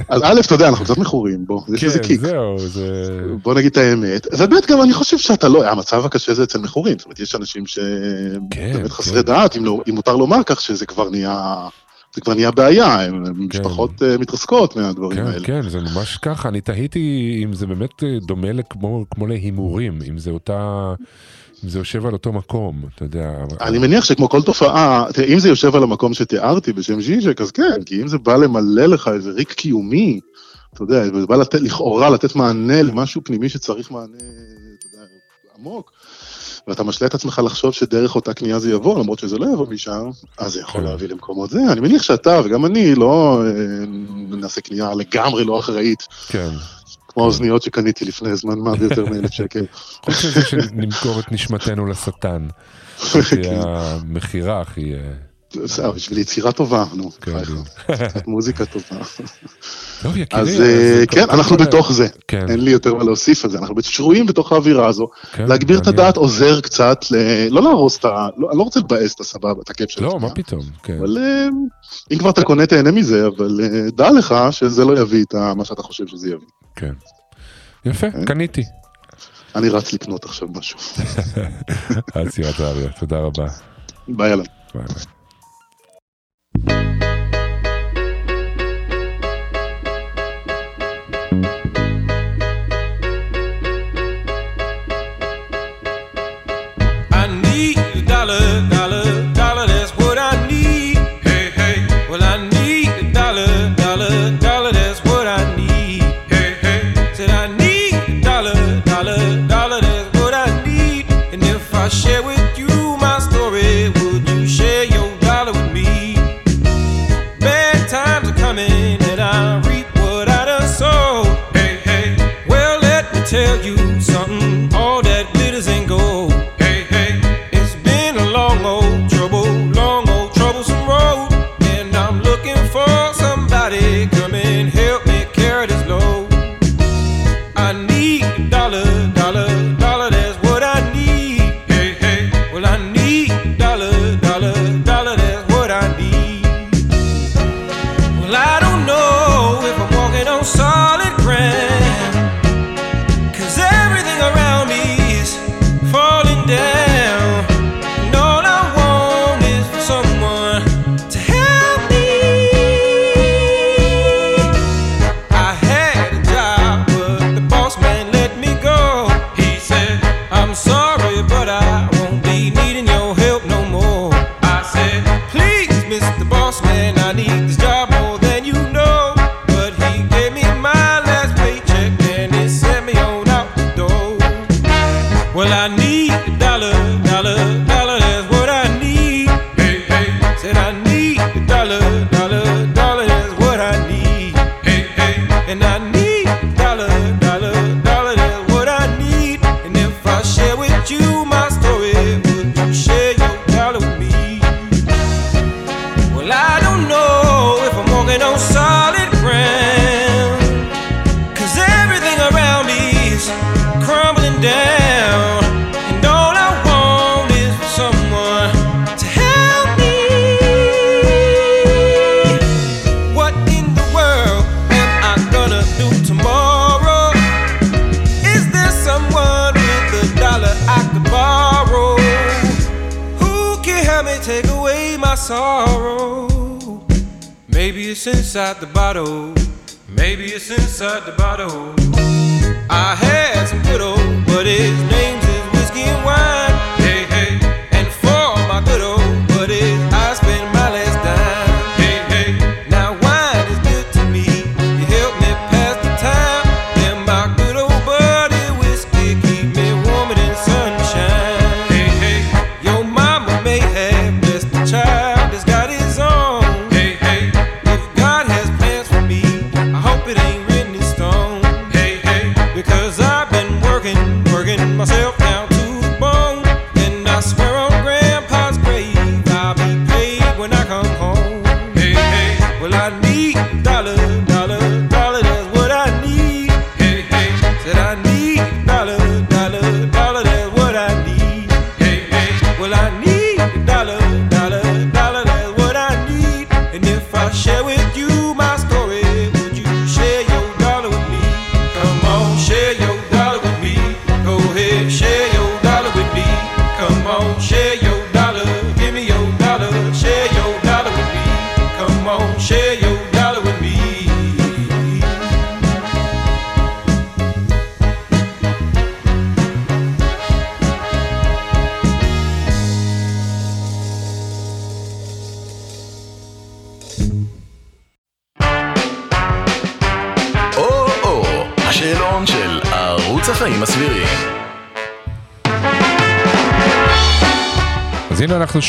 [0.09, 2.21] אז, א', אתה יודע, אנחנו קצת מכורים, בוא, יש לזה כן, קיק.
[2.21, 3.21] זהו, זה...
[3.43, 6.99] בוא נגיד את האמת, וב' גם אני חושב שאתה לא, המצב הקשה זה אצל מכורים,
[6.99, 8.89] זאת אומרת, יש אנשים שהם כן, באמת כן.
[8.89, 11.69] חסרי דעת, לא, אם מותר לומר כך, שזה כבר נהיה,
[12.15, 13.59] זה כבר נהיה בעיה, הם, כן.
[13.59, 15.47] משפחות אה, מתרסקות מהדברים כן, האלה.
[15.47, 20.19] כן, זה ממש ככה, אני תהיתי אם זה באמת אה, דומה לכמו, כמו להימורים, אם
[20.19, 20.93] זה אותה,
[21.65, 23.33] אם זה יושב על אותו מקום, אתה יודע.
[23.61, 27.51] אני מניח שכמו כל תופעה, תראה, אם זה יושב על המקום שתיארתי בשם ז'יז'ק, אז
[27.51, 30.21] כן, כי אם זה בא למלא לך איזה ריק קיומי,
[30.75, 35.07] אתה יודע, זה בא לתת, לכאורה לתת מענה למשהו פנימי שצריך מענה, אתה יודע,
[35.59, 35.93] עמוק,
[36.71, 40.11] ואתה משלה את עצמך לחשוב שדרך אותה קנייה זה יבוא, למרות שזה לא יבוא משם,
[40.39, 40.87] אז זה יכול כן.
[40.87, 41.61] להביא למקומות זה.
[41.73, 43.85] אני מניח שאתה וגם אני לא אה,
[44.37, 46.49] נעשה קנייה לגמרי לא אחראית, כן.
[47.09, 49.65] כמו האוזניות שקניתי לפני זמן מה ביותר מאלף שקל.
[50.05, 52.49] חוץ מזה שנמכור את נשמתנו לשטן.
[53.51, 54.95] המכירה הכי...
[55.57, 57.51] אה, בסדר, בשביל יצירה טובה, נו, כן, חייך.
[57.51, 57.69] בדיוק.
[58.09, 59.05] קצת מוזיקה טובה.
[60.03, 60.43] טוב, יקירי.
[60.43, 62.07] אז אה, קודם כן, אנחנו אה, בתוך זה.
[62.29, 62.51] כן.
[62.51, 65.09] אין לי יותר מה להוסיף על זה, אנחנו שרויים בתוך האווירה הזו.
[65.33, 65.87] כן, להגביר את.
[65.87, 67.05] הדעת עוזר קצת,
[67.51, 68.29] לא להרוס את ה...
[68.37, 70.19] לא- אני לא רוצה לבאס את הסבבה, את הכיף של לא.
[70.21, 70.99] מה פתאום, כן.
[70.99, 71.49] אבל אה,
[72.13, 75.65] אם כבר אתה קונה, תהנה מזה, אבל אה, דע לך שזה לא יביא את מה
[75.65, 76.47] שאתה חושב שזה יביא.
[76.77, 76.93] כן.
[77.85, 78.63] יפה, קניתי.
[79.55, 80.79] אני רץ לקנות עכשיו משהו.
[82.15, 83.47] אז האריה, תודה רבה.
[84.09, 84.47] ביי, אלון.
[84.75, 85.20] ביי ביי.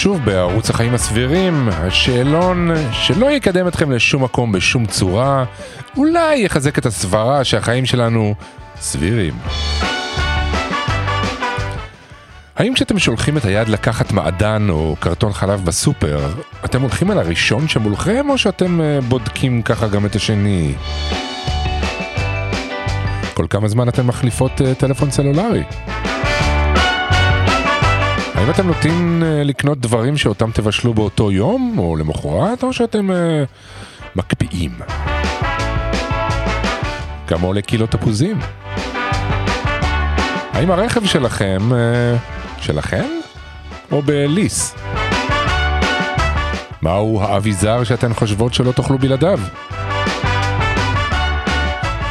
[0.02, 5.46] שוב בערוץ החיים הסבירים, השאלון שלא יקדם אתכם לשום מקום בשום צורה,
[5.98, 8.36] אולי יחזק את הסברה שהחיים שלנו
[8.76, 9.34] סבירים.
[12.56, 16.20] האם כשאתם שולחים את היד לקחת מעדן או קרטון חלב בסופר,
[16.66, 20.74] אתם הולכים על הראשון שמולכם או שאתם אה, בודקים ככה גם את השני?
[23.34, 25.64] כל כמה זמן אתן מחליפות אה, טלפון סלולרי?
[28.42, 33.44] האם אתם נוטים אה, לקנות דברים שאותם תבשלו באותו יום או למחרת, או שאתם אה,
[34.16, 34.72] מקפיאים?
[37.28, 38.40] כמה עולה קילו תפוזים?
[40.54, 42.16] האם הרכב שלכם, אה,
[42.58, 43.06] שלכם?
[43.92, 44.76] או בליס?
[46.82, 49.40] מהו האביזר שאתן חושבות שלא תאכלו בלעדיו?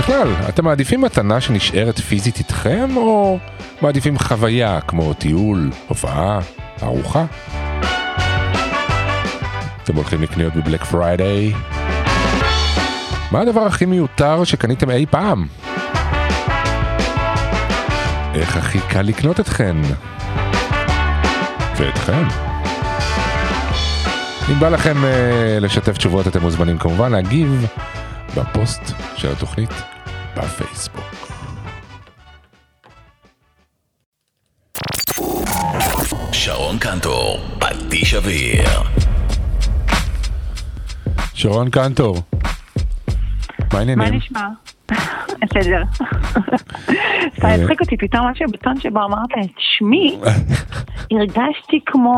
[0.01, 3.39] בכלל, אתם מעדיפים מתנה שנשארת פיזית איתכם, או
[3.83, 6.39] מעדיפים חוויה כמו טיול, הופעה,
[6.83, 7.25] ארוחה?
[9.83, 11.53] אתם הולכים לקניות בבלק פריידיי?
[13.33, 15.47] מה הדבר הכי מיותר שקניתם אי פעם?
[18.35, 19.77] איך הכי קל לקנות אתכן?
[21.77, 22.23] ואתכם?
[24.53, 27.67] אם בא לכם אה, לשתף תשובות אתם מוזמנים כמובן להגיב
[28.37, 29.71] בפוסט של התוכנית
[30.41, 31.05] בפייסבוק.
[36.33, 38.69] שרון קנטור, פטיש אוויר.
[41.35, 44.15] שרון קנטור, מה מה העניינים?
[44.15, 44.49] נשמע?
[45.43, 45.83] בסדר.
[47.39, 47.55] אתה אה.
[47.55, 50.19] הצחיק אותי פתאום משהו בטון שבו אמרת את שמי,
[51.13, 52.17] הרגשתי כמו,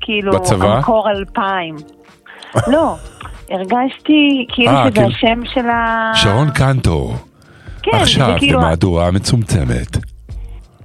[0.00, 0.66] כאילו, בצבא?
[0.76, 1.76] המקור אלפיים.
[2.66, 2.96] לא,
[3.50, 6.10] הרגשתי כאילו אה, שזה כאילו- השם של ה...
[6.14, 7.14] שרון קנטור,
[7.82, 9.96] כן, עכשיו כאילו, במהדורה מצומצמת.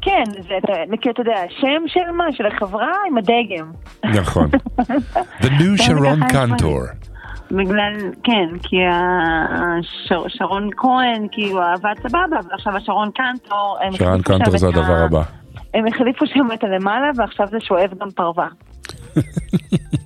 [0.02, 0.56] כן, זה,
[1.02, 2.24] כי אתה יודע, השם של מה?
[2.32, 3.72] של החברה עם הדגם.
[4.22, 4.50] נכון.
[5.42, 6.80] The new שרון ככה קנטור.
[7.52, 14.68] בגלל, כן, כי השר- שרון כהן, כאילו, עבד סבבה, ועכשיו השרון קנטור, שרון קנטור זה
[14.68, 15.22] הדבר הבא.
[15.74, 18.48] הם החליפו שם את הלמעלה, ועכשיו זה שואב גם פרווה.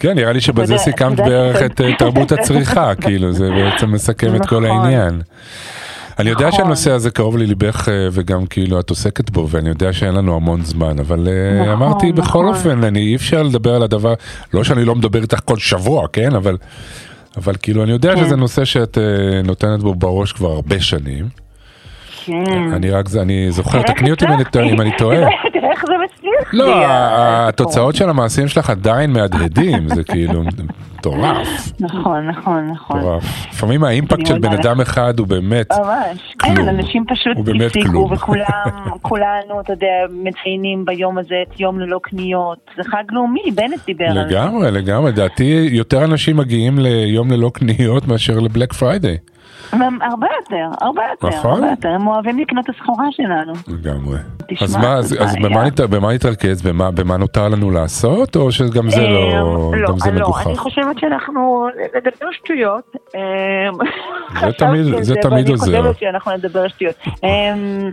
[0.00, 4.34] כן, נראה לי שבזה יודע- סיכמת בערך את אה, תרבות הצריכה, כאילו, זה בעצם מסכם
[4.36, 4.80] את כל נכון.
[4.84, 5.20] העניין.
[6.18, 6.60] אני יודע נכון.
[6.60, 10.64] שהנושא הזה קרוב לליבך אה, וגם כאילו את עוסקת בו ואני יודע שאין לנו המון
[10.64, 12.46] זמן אבל אה, נכון, אמרתי בכל נכון.
[12.48, 14.14] אופן אני אי אפשר לדבר על הדבר
[14.54, 16.56] לא שאני לא מדבר איתך כל שבוע כן אבל
[17.36, 18.24] אבל כאילו אני יודע כן.
[18.24, 19.02] שזה נושא שאת אה,
[19.42, 21.28] נותנת בו בראש כבר הרבה שנים
[22.24, 22.72] כן.
[22.72, 24.24] אני רק זה אני זוכר תקני אותי
[24.72, 25.18] אם אני טועה-
[26.52, 26.84] לא,
[27.48, 30.42] התוצאות של המעשים שלך עדיין מהדהדים, זה כאילו,
[30.98, 32.98] מטורף, נכון, נכון, נכון.
[32.98, 33.24] מטורף.
[33.52, 34.52] לפעמים האימפקט של בן.
[34.52, 35.68] אדם אחד הוא באמת.
[36.40, 36.56] כלום.
[36.56, 38.08] כן, אנשים פשוט הפסיקו.
[38.12, 38.44] וכולם,
[39.02, 42.58] כולנו, אתה יודע, מציינים ביום הזה את יום ללא קניות.
[42.76, 44.20] זה חג לאומי, בנט דיבר על זה.
[44.20, 49.16] לגמרי, לגמרי, לדעתי יותר אנשים מגיעים ליום ללא קניות מאשר לבלק פריידיי,
[50.00, 51.50] הרבה יותר, הרבה יותר, נכון.
[51.50, 51.88] הרבה יותר.
[51.88, 53.52] הם אוהבים לקנות את הסחורה שלנו.
[53.68, 54.18] לגמרי.
[54.60, 55.36] אז מה, אז אז.
[55.36, 59.98] במה נת- במה נתרכז, במה- במה נותר לנו לעשות, או שגם זה לא, אמ, גם
[59.98, 60.46] זה לא, מגוחך?
[60.46, 62.96] אני חושבת שאנחנו נדבר שטויות.
[63.14, 65.72] אמ, תמיד- זה תמיד עוזר.
[65.72, 66.94] ואני חושבת שאנחנו נדבר שטויות.
[67.24, 67.90] אמ,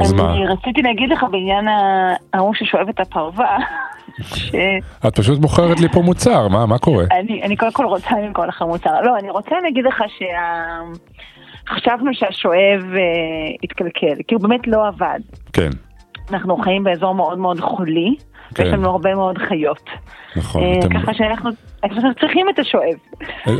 [0.00, 0.32] אז מה?
[0.32, 1.64] אני רציתי להגיד לך בעניין
[2.34, 3.56] ההוא ששואב את הפרווה,
[4.22, 7.04] שאני את פשוט מוכרת לי פה מוצר, מה, מה קורה?
[7.42, 9.00] אני קודם כל רוצה למכור לך מוצר.
[9.00, 10.02] לא, אני רוצה להגיד לך
[11.66, 13.00] שחשבנו שהשואב אה,
[13.62, 15.20] התקלקל, כי הוא באמת לא עבד.
[15.52, 15.70] כן,
[16.30, 18.14] אנחנו חיים באזור מאוד מאוד חולי,
[18.54, 18.62] כן.
[18.62, 19.90] ויש לנו הרבה מאוד חיות.
[20.36, 21.50] נכון, אה, אתם- ככה שאנחנו
[21.84, 22.94] אנחנו צריכים את השואב.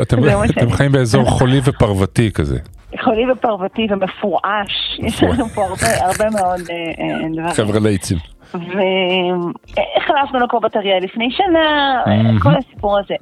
[0.03, 2.59] אתם מה אתם שאני- חיים באזור חולי ופרוותי כזה,
[3.05, 7.49] חולי ופרוותי ומפורש, יש לנו פה הרבה, הרבה מאוד אה, אה, דברים.
[7.49, 8.19] חבר'ה ליצים.
[8.55, 12.03] והחלפנו לו כבר בטריה לפני שנה.
[12.43, 13.15] כל הסיפור הזה.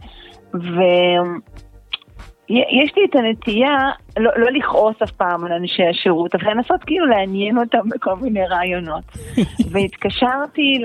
[2.51, 3.77] ויש לי את הנטייה
[4.19, 8.47] לא, לא לכעוס אף פעם על אנשי השירות, אבל לנסות כאילו לעניין אותם בכל מיני
[8.47, 9.05] רעיונות.
[9.73, 10.83] והתקשרתי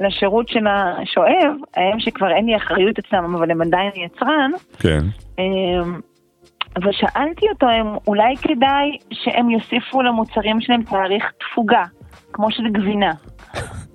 [0.00, 5.00] לשירות של השואב, היום שכבר אין לי אחריות אצלם, אבל הם עדיין יצרן, כן,
[5.38, 6.00] אמ,
[6.84, 11.84] ושאלתי אותו אם אולי כדאי שהם יוסיפו למוצרים שלהם תאריך תפוגה,
[12.32, 13.12] כמו של גבינה.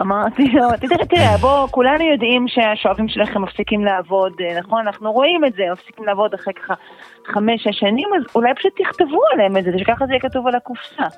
[0.02, 4.88] אמרתי לו, תראה, תראה, בוא, כולנו יודעים שהשואבים שלכם מפסיקים לעבוד, אה, נכון?
[4.88, 6.74] אנחנו רואים את זה, מפסיקים לעבוד אחרי ככה
[7.26, 11.18] חמש-שש שנים, אז אולי פשוט תכתבו עליהם את זה, שככה זה יהיה כתוב על הקופסה.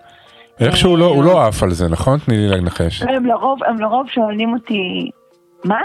[0.60, 2.20] איכשהו לא- הוא לא עף על זה, נכון?
[2.20, 3.02] תני לי לנחש.
[3.02, 5.10] הם לרוב, הם לרוב שואלים אותי,
[5.64, 5.82] מה?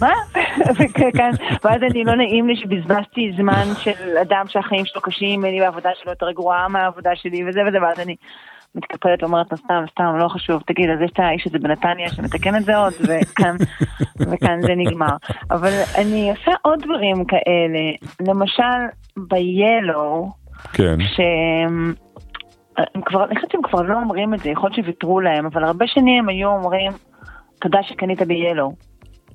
[0.00, 0.12] מה?
[0.78, 1.30] וכאן,
[1.64, 6.12] ואז אני לא נעים לי שבזבזתי זמן של אדם שהחיים שלו קשים, ממני והעבודה שלו
[6.12, 8.16] יותר גרועה מהעבודה שלי וזה וזה, ואז אני
[8.74, 12.56] מתקפלת ואומרת לו סתם, סתם, לא חשוב, תגיד, אז יש את האיש הזה בנתניה שמתקן
[12.56, 13.56] את זה עוד, וכאן,
[14.32, 15.16] וכאן זה נגמר.
[15.50, 17.80] אבל אני עושה עוד דברים כאלה,
[18.20, 18.80] למשל
[19.16, 20.28] ב-Yellow,
[20.72, 21.94] כן, שהם
[22.94, 25.64] הם כבר, אני חושבת שהם כבר לא אומרים את זה, יכול להיות שוויתרו להם, אבל
[25.64, 26.92] הרבה שנים היו אומרים,
[27.60, 28.72] תודה שקנית ב-Yellow.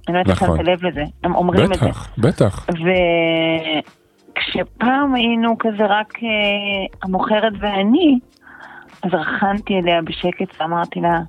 [0.07, 0.57] אני לא יודעת נכון.
[0.57, 1.85] שמת לב לזה, הם אומרים את זה.
[1.85, 2.67] בטח, בטח.
[4.37, 8.19] וכשפעם היינו כזה רק אה, המוכרת ואני,
[9.05, 11.19] אז רחנתי אליה בשקט ואמרתי לה,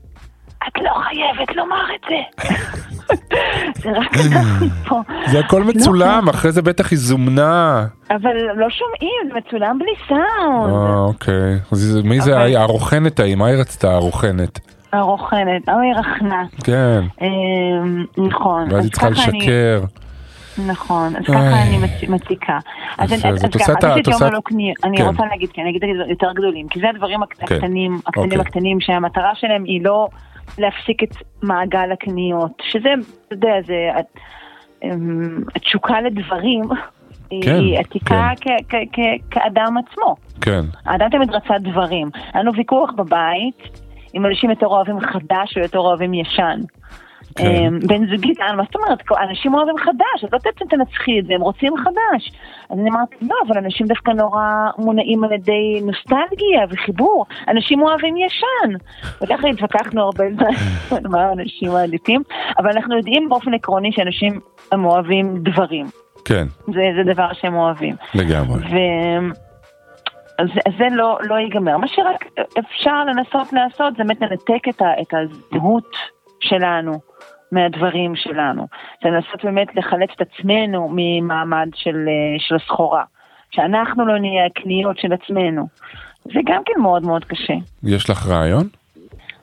[0.69, 2.47] את לא חייבת לומר את זה.
[3.83, 5.01] זה רק אנחנו פה.
[5.27, 7.87] זה הכל לא, מצולם, אחרי זה בטח היא זומנה.
[8.11, 10.73] אבל לא שומעים, זה מצולם בלי סאונד.
[10.75, 11.59] אה, אוקיי.
[11.73, 13.35] אז מי זה הרוכנת ההיא?
[13.35, 14.59] מה היא רצתה הרוכנת?
[14.93, 16.43] הרוכנת, אבל היא רחנה.
[16.65, 18.63] כן, אמ, נכון.
[18.63, 19.81] ואז אז היא צריכה ככה אני- לשקר.
[20.67, 21.25] נכון, אז.
[21.27, 22.59] ככה אני מצ- מציקה.
[22.99, 23.23] אז אני-
[24.97, 25.07] כן.
[25.07, 27.55] רוצה להגיד, כן, אני אגיד יותר גדולים, כי זה הדברים הקט- כן.
[27.55, 28.23] הקטנים, אוקיי.
[28.23, 30.09] הקטנים הקטנים, שהמטרה שלהם היא לא
[30.59, 31.11] להפסיק את
[31.43, 32.89] מעגל הקניות, שזה,
[33.27, 33.75] אתה יודע, זה
[34.85, 36.65] אמ, התשוקה לדברים,
[37.43, 40.17] כן, היא עתיקה כ- כ- כ- כאדם עצמו.
[40.41, 40.61] כן.
[40.87, 42.11] האדם תמיד רצה דברים.
[42.33, 43.81] היה לנו ויכוח בבית,
[44.15, 46.61] אם אנשים יותר אוהבים חדש או יותר אוהבים ישן.
[47.37, 47.47] כן.
[47.47, 51.27] אמ, בן זוגי טען, מה זאת אומרת, אנשים אוהבים חדש, אז לא בעצם תנצחי את
[51.27, 52.33] זה, הם רוצים חדש.
[52.71, 54.47] אז אני אמרתי, לא, אבל אנשים דווקא נורא
[54.79, 58.77] מונעים על ידי נוסטלגיה וחיבור, אנשים אוהבים ישן.
[59.23, 62.23] וככה התווכחנו הרבה זמן מה אנשים מעדיפים,
[62.59, 64.41] אבל אנחנו יודעים באופן עקרוני שאנשים
[64.73, 65.87] הם אוהבים דברים.
[66.25, 67.95] כן, זה, זה דבר שהם אוהבים.
[68.15, 68.59] לגמרי.
[68.59, 68.77] ו...
[70.39, 71.77] אז אז זה לא, לא ייגמר.
[71.77, 72.25] מה שרק
[72.59, 75.91] אפשר לנסות לעשות זה באמת לנתק את, ה, את הזהות
[76.41, 76.93] שלנו
[77.53, 78.67] מהדברים שלנו.
[79.03, 83.05] זה לנסות באמת לחלץ את עצמנו ממעמד של, אה, של הסחורה.
[83.51, 85.67] שאנחנו לא נהיה הקניות של עצמנו.
[86.25, 87.55] זה גם כן מאוד מאוד קשה.
[87.83, 88.69] יש לך רעיון?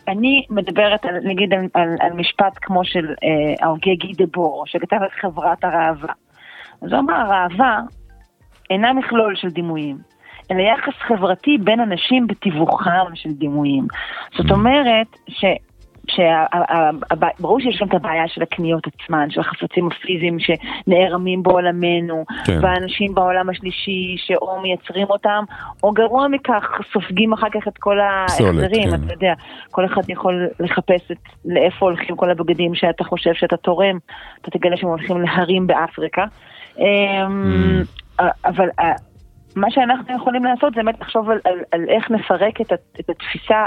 [0.08, 4.98] אני מדברת על, נגיד על, על, על משפט כמו של אה, ההוגה גי דבור, שכתב
[5.06, 6.14] את חברת הראווה.
[6.82, 7.80] אז הוא אמר, הראווה
[8.70, 9.98] אינה מכלול של דימויים,
[10.52, 13.88] אלא יחס חברתי בין אנשים בתיווכם של דימויים.
[14.38, 15.46] זאת אומרת, ש...
[16.08, 22.60] שברור שיש גם את הבעיה של הקניות עצמן, של החפצים הפיזיים שנערמים בעולמנו, כן.
[22.62, 25.44] והאנשים בעולם השלישי שאו מייצרים אותם,
[25.84, 28.96] או גרוע מכך, סופגים אחר כך את כל ההחזרים, כן.
[28.96, 29.34] אתה יודע,
[29.72, 33.98] כל אחד יכול לחפש את לאיפה הולכים כל הבגדים שאתה חושב שאתה תורם,
[34.42, 36.26] אתה תגלה שהם הולכים להרים באפריקה.
[36.80, 37.82] אמ,
[38.46, 38.94] אבל אה,
[39.56, 43.66] מה שאנחנו יכולים לעשות זה באמת לחשוב על, על, על איך נפרק את, את התפיסה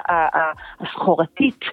[0.81, 1.65] הסחורתית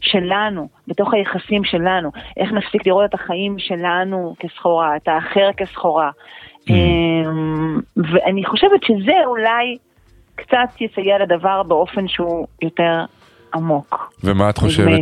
[0.00, 6.10] שלנו, בתוך היחסים שלנו, איך נפסיק לראות את החיים שלנו כסחורה, את האחר כסחורה.
[6.10, 6.70] Mm.
[6.70, 9.76] אמ, ואני חושבת שזה אולי
[10.34, 13.04] קצת יסייע לדבר באופן שהוא יותר
[13.54, 14.12] עמוק.
[14.24, 15.00] ומה את חושבת,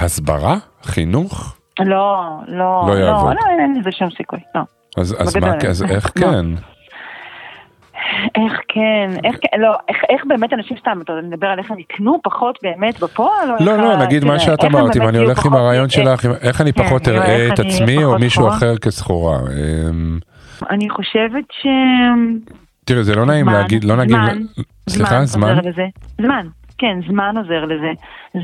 [0.00, 0.56] הסברה?
[0.82, 1.56] חינוך?
[1.80, 3.06] לא, לא, לא לא.
[3.06, 4.60] לא, אין לזה שום סיכוי, לא.
[4.96, 5.54] אז אז מה.
[5.68, 6.26] אז איך לא.
[6.26, 6.46] כן?
[8.34, 11.78] איך כן, איך כן, לא, איך, איך באמת אנשים סתם, אתה מדבר על איך הם
[11.78, 13.48] יקנו פחות באמת בפועל?
[13.60, 16.84] לא, לא, נגיד מה שאת אמרת, אם אני הולך עם הרעיון שלך, איך אני כן,
[16.84, 18.48] פחות אראה את עצמי או מישהו?
[18.48, 19.38] אחר כסחורה.
[19.38, 20.18] אמ,
[20.70, 21.66] אני חושבת ש...
[22.84, 24.16] תראה, זה לא נעים להגיד, לא נגיד,
[24.88, 25.56] סליחה, זמן?
[26.20, 26.46] זמן,
[26.78, 27.92] כן, זמן עוזר לזה.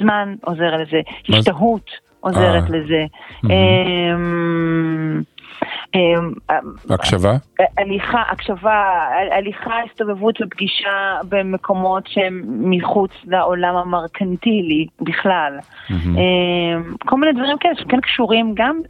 [0.01, 1.01] זמן עוזר לזה.
[1.29, 1.91] השתהות
[2.21, 2.77] עוזרת אה.
[2.77, 3.05] לזה.
[5.95, 6.33] אמ,
[6.91, 7.37] הקשבה?
[7.79, 8.85] הליכה, הקשבה,
[9.33, 15.53] הליכה, הסתובבות ופגישה במקומות שהם מחוץ לעולם המרקנטילי בכלל.
[15.91, 15.97] אמ,
[17.07, 18.81] כל מיני דברים כאלה שכן קשורים גם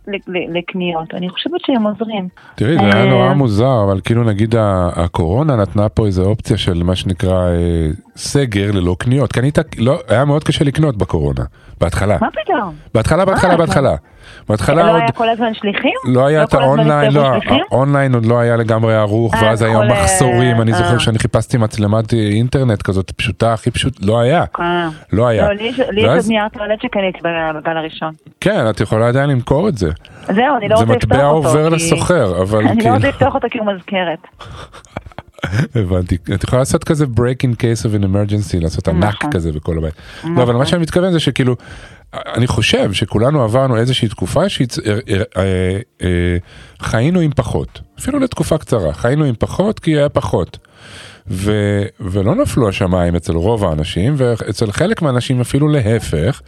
[0.49, 1.15] לקניות.
[1.15, 2.29] אני חושבת שהם עוזרים.
[2.55, 4.55] תראי, זה היה אה, נורא מוזר, אבל כאילו נגיד
[4.97, 9.33] הקורונה נתנה פה איזה אופציה של מה שנקרא אה, סגר ללא קניות.
[9.33, 11.43] קנית, לא, היה מאוד קשה לקנות בקורונה,
[11.81, 12.17] בהתחלה.
[12.21, 12.75] מה פתאום?
[12.95, 13.95] בהתחלה, בהתחלה, אה, בהתחלה.
[14.49, 15.93] בהתחלה לא עוד היה כל הזמן שליחים?
[16.05, 17.33] לא היה את כל הזמן האונליין, לא?
[17.71, 20.99] האונליין עוד לא היה לגמרי ערוך, אה, ואז היו כל, אה, מחסורים, אני זוכר.
[20.99, 24.89] שאני חיפשתי מצלמת אה, אינטרנט כזאת פשוטה, הכי פשוט, לא היה, אה.
[25.13, 25.43] לא היה.
[25.49, 28.13] לא, לי יש ואז- עוד נייר טואלט שקניתי בגל הראשון.
[28.41, 29.91] כן, את יכולה עדיין למכור את זה.
[30.27, 31.49] זהו, אני לא זה רוצה לפתוח מטבע אותו.
[31.49, 34.19] עובר כי- לסוחר, אבל אני לא כאילו, רוצה לפתוח אותו כי הוא מזכרת.
[35.75, 36.17] הבנתי.
[36.35, 39.33] את יכולה לעשות כזה break in case of an emergency, לעשות ענק נכון.
[39.33, 39.95] כזה בכל הבית.
[40.25, 41.57] לא, אבל מה שאני מתכוון זה שכאילו,
[42.15, 44.43] אני חושב שכולנו עברנו איזושהי תקופה
[46.81, 50.59] שחיינו עם פחות, אפילו לתקופה קצרה, חיינו עם פחות כי היה פחות.
[51.31, 51.53] ו,
[52.01, 56.41] ולא נפלו השמיים אצל רוב האנשים, ואצל חלק מהאנשים אפילו להפך.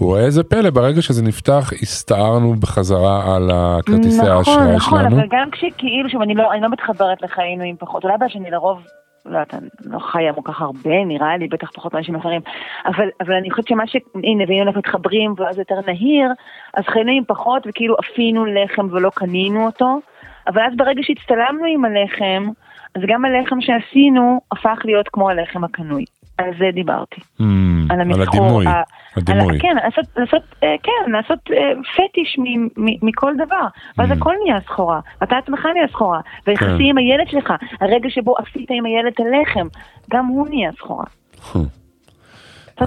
[0.00, 5.16] וראה איזה פלא, ברגע שזה נפתח, הסתערנו בחזרה על הכרטיסי נכון, האשראי נכון, שלנו.
[5.16, 8.50] אבל גם כשכאילו, שוב, אני לא, אני לא מתחברת לחיינו עם פחות, אולי בגלל שאני
[8.50, 8.78] לרוב,
[9.26, 12.40] לא יודעת, אני לא חיה כל כך הרבה, נראה לי, בטח פחות מאנשים אחרים,
[12.86, 13.96] אבל, אבל אני חושבת שמה ש...
[14.14, 16.28] הנה, והנה אנחנו מתחברים, ואז יותר נהיר,
[16.74, 20.00] אז חיינו עם פחות, וכאילו אפינו לחם ולא קנינו אותו,
[20.46, 22.48] אבל אז ברגע שהצטלמנו עם הלחם,
[22.94, 26.04] אז גם הלחם שעשינו הפך להיות כמו הלחם הקנוי.
[26.38, 27.20] על זה דיברתי.
[27.20, 27.42] Mm,
[27.90, 28.24] על על המסחור.
[28.44, 28.82] הדימוי, ה-
[29.16, 29.54] הדימוי.
[29.54, 32.68] על, כן, לעשות, לעשות, אה, כן, לעשות אה, פטיש מ, מ,
[33.02, 33.66] מכל דבר.
[33.98, 34.14] ואז Mm.
[34.14, 35.00] הכל נהיה סחורה.
[35.20, 36.20] ואתה עצמך נהיה סחורה.
[36.22, 36.50] כן.
[36.50, 39.66] ויחסי עם הילד שלך, הרגע שבו עשית עם הילד את הלחם,
[40.10, 41.04] גם הוא נהיה סחורה.
[41.52, 41.68] זאת.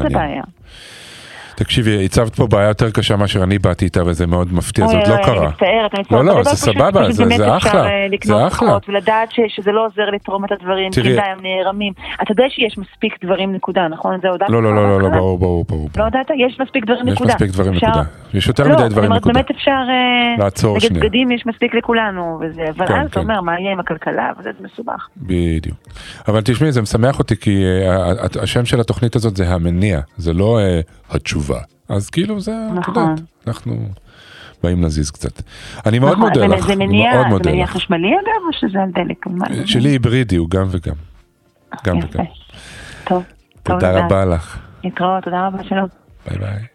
[0.06, 0.43] הבעיה.
[1.56, 5.08] תקשיבי, הצבת פה בעיה יותר קשה מאשר אני באתי איתה וזה מאוד מפתיע, זה עוד
[5.08, 5.38] לא קרה.
[5.38, 6.26] אני מצטערת, אני לא.
[6.26, 8.78] לא, זה סבבה, זה- אחלה, אה, זה אחלה.
[8.88, 11.93] ולדעת שזה לא עוזר לתרום את הדברים, כי די הם נערמים.
[12.22, 14.20] אתה יודע שיש מספיק דברים נקודה, נכון?
[14.22, 15.10] זה הודעת לא, לא, לא, לא, לא?
[15.10, 15.89] ברור, ברור, ברור.
[15.97, 16.30] לא הודעת?
[16.47, 17.34] יש מספיק דברים יש נקודה.
[17.34, 18.03] מספיק דברים נקודה.
[18.34, 19.34] יש יותר לא, מדי דברים נקודה.
[19.34, 19.72] באמת אפשר...
[19.72, 21.03] אה, לעצור נגד שנייה.
[21.03, 23.20] בגדים יש מספיק לכולנו, וזה, אבל כן, אז אתה כן.
[23.20, 25.08] אומר, מה יהיה עם הכלכלה, וזה זה מסובך.
[25.18, 25.78] בדיוק.
[26.28, 30.60] אבל תשמעי, זה משמח אותי כי אה, השם של התוכנית הזאת זה המניע, זה לא
[30.60, 30.80] אה,
[31.10, 31.60] התשובה.
[31.89, 32.95] אז כאילו זה, את נכון.
[33.10, 33.88] יודעת, אנחנו
[34.64, 35.41] באים להזיז קצת.
[35.86, 37.70] אני מאוד נכון, מודה זה- לך, זה מניע, מאוד זה מודה מניע לך.
[37.72, 39.26] חשמלי אגב, או שזה על דלק?
[39.56, 39.68] זה?
[39.68, 40.93] שלי היברידי, הוא גם וגם.
[41.86, 42.08] גם יפה.
[42.14, 42.26] וגם.
[43.03, 43.24] טוב.
[43.64, 44.03] טוב תודה לדעת.
[44.12, 44.60] רבה לך.
[44.84, 45.88] להתראות, תודה רבה, שלום.
[46.28, 46.74] ביי ביי.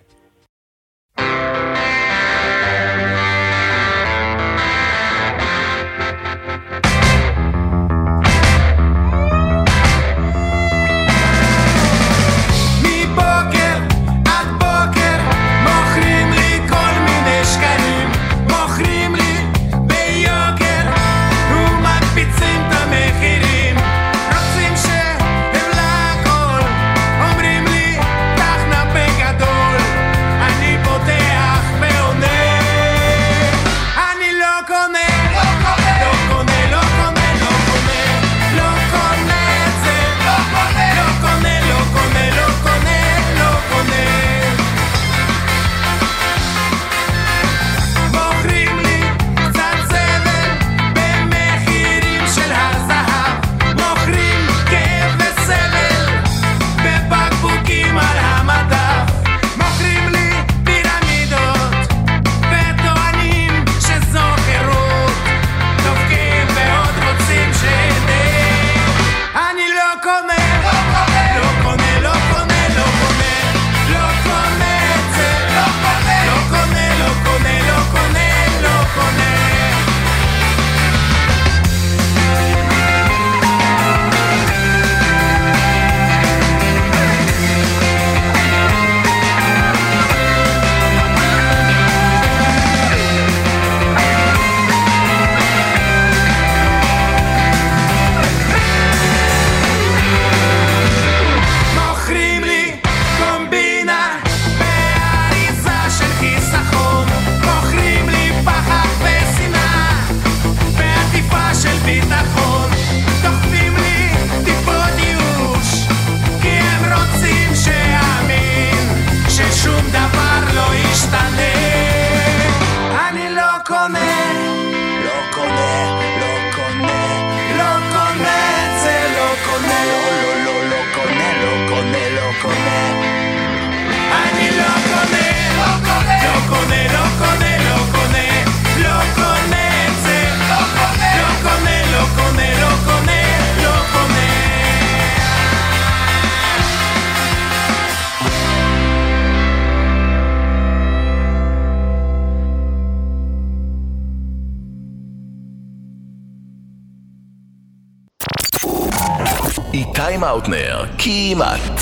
[161.05, 161.81] כמעט.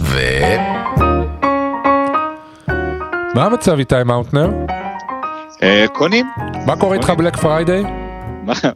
[0.00, 0.18] ו...
[3.34, 4.50] מה המצב איתי מאוטנר?
[5.62, 6.26] אה, קונים.
[6.66, 7.82] מה קורה איתך Black Friday?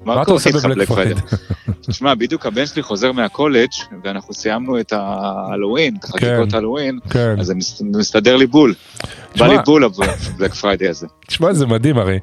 [0.05, 1.22] מה אתה עושה ב Black Black Friday?
[1.88, 3.68] תשמע, בדיוק הבן שלי חוזר מהקולג'
[4.05, 6.55] ואנחנו סיימנו את ההלואוין, את החגיגות כן.
[6.55, 7.34] ההלואוין, כן.
[7.40, 8.74] אז זה מס- מסתדר לי בול.
[9.38, 11.07] בא לי בול ה Black Friday הזה.
[11.26, 12.18] תשמע, זה מדהים, הרי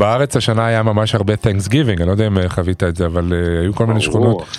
[0.00, 3.32] בארץ השנה היה ממש הרבה Thanksgiving, אני לא יודע אם אה, חווית את זה, אבל
[3.32, 4.58] אה, היו כל מיני שכונות.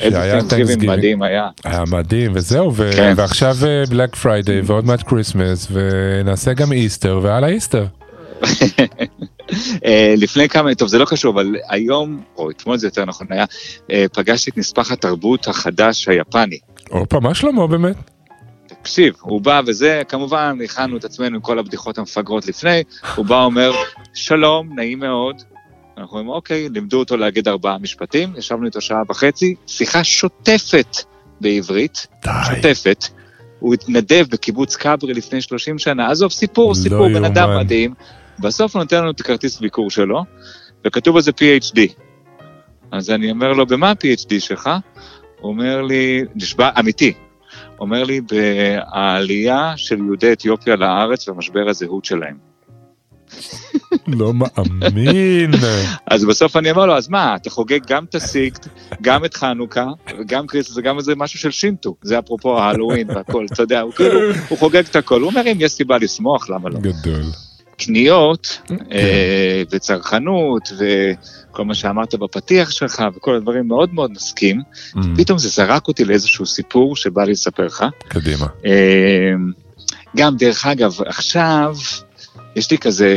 [0.00, 0.86] איזה תנקריבים Thanksgiving.
[0.86, 1.48] מדהים היה.
[1.64, 3.14] היה מדהים, וזהו, ו- כן.
[3.16, 3.56] ועכשיו
[3.90, 7.86] בלק פריידיי, ועוד מעט כריסמס, ונעשה גם איסטר, והלאה איסטר.
[9.84, 13.44] אה, לפני כמה, טוב זה לא קשור, אבל היום, או אתמול זה יותר נכון היה,
[13.90, 16.58] אה, פגשתי את נספח התרבות החדש היפני.
[16.90, 17.96] הופה, מה שלמה באמת?
[18.86, 22.82] תקשיב, הוא בא וזה, כמובן, הכנו את עצמנו עם כל הבדיחות המפגרות לפני,
[23.14, 23.72] הוא בא אומר,
[24.14, 25.42] שלום, נעים מאוד.
[25.98, 30.96] אנחנו אומרים, אוקיי, לימדו אותו להגיד ארבעה משפטים, ישבנו איתו שעה וחצי, שיחה שוטפת
[31.40, 32.30] בעברית, די.
[32.46, 33.04] שוטפת.
[33.58, 37.58] הוא התנדב בקיבוץ כברי לפני 30 שנה, עזוב, סיפור, לא סיפור, בן אדם.
[37.60, 37.94] מדהים.
[38.38, 40.24] בסוף הוא נותן לנו את הכרטיס ביקור שלו,
[40.86, 41.80] וכתוב על זה PhD.
[42.92, 44.70] אז אני אומר לו, במה ה-PhD שלך?
[45.40, 47.12] הוא אומר לי, נשבע, אמיתי,
[47.80, 52.36] אומר לי, בעלייה של יהודי אתיופיה לארץ ומשבר הזהות שלהם.
[54.18, 55.50] לא מאמין.
[56.06, 58.68] אז בסוף אני אומר לו, אז מה, אתה חוגג גם את הסיקט,
[59.02, 59.86] גם את חנוכה,
[60.18, 61.96] וגם קריסטוס, וגם איזה משהו של שינטו.
[62.02, 65.20] זה אפרופו ההלואוין והכל, אתה יודע, הוא כאילו, הוא חוגג את הכל.
[65.20, 66.78] הוא אומר, אם יש סיבה לשמוח, למה לא?
[66.80, 67.22] גדול.
[67.78, 68.76] קניות, כן.
[68.92, 74.62] אה, וצרכנות, וכל מה שאמרת בפתיח שלך, וכל הדברים מאוד מאוד מסכים.
[74.96, 77.84] Mm, פתאום זה זרק אותי לאיזשהו סיפור שבא לי לספר לך.
[78.08, 78.46] קדימה.
[78.66, 79.32] אה,
[80.16, 81.76] גם, דרך אגב, עכשיו
[82.56, 83.08] יש לי כזה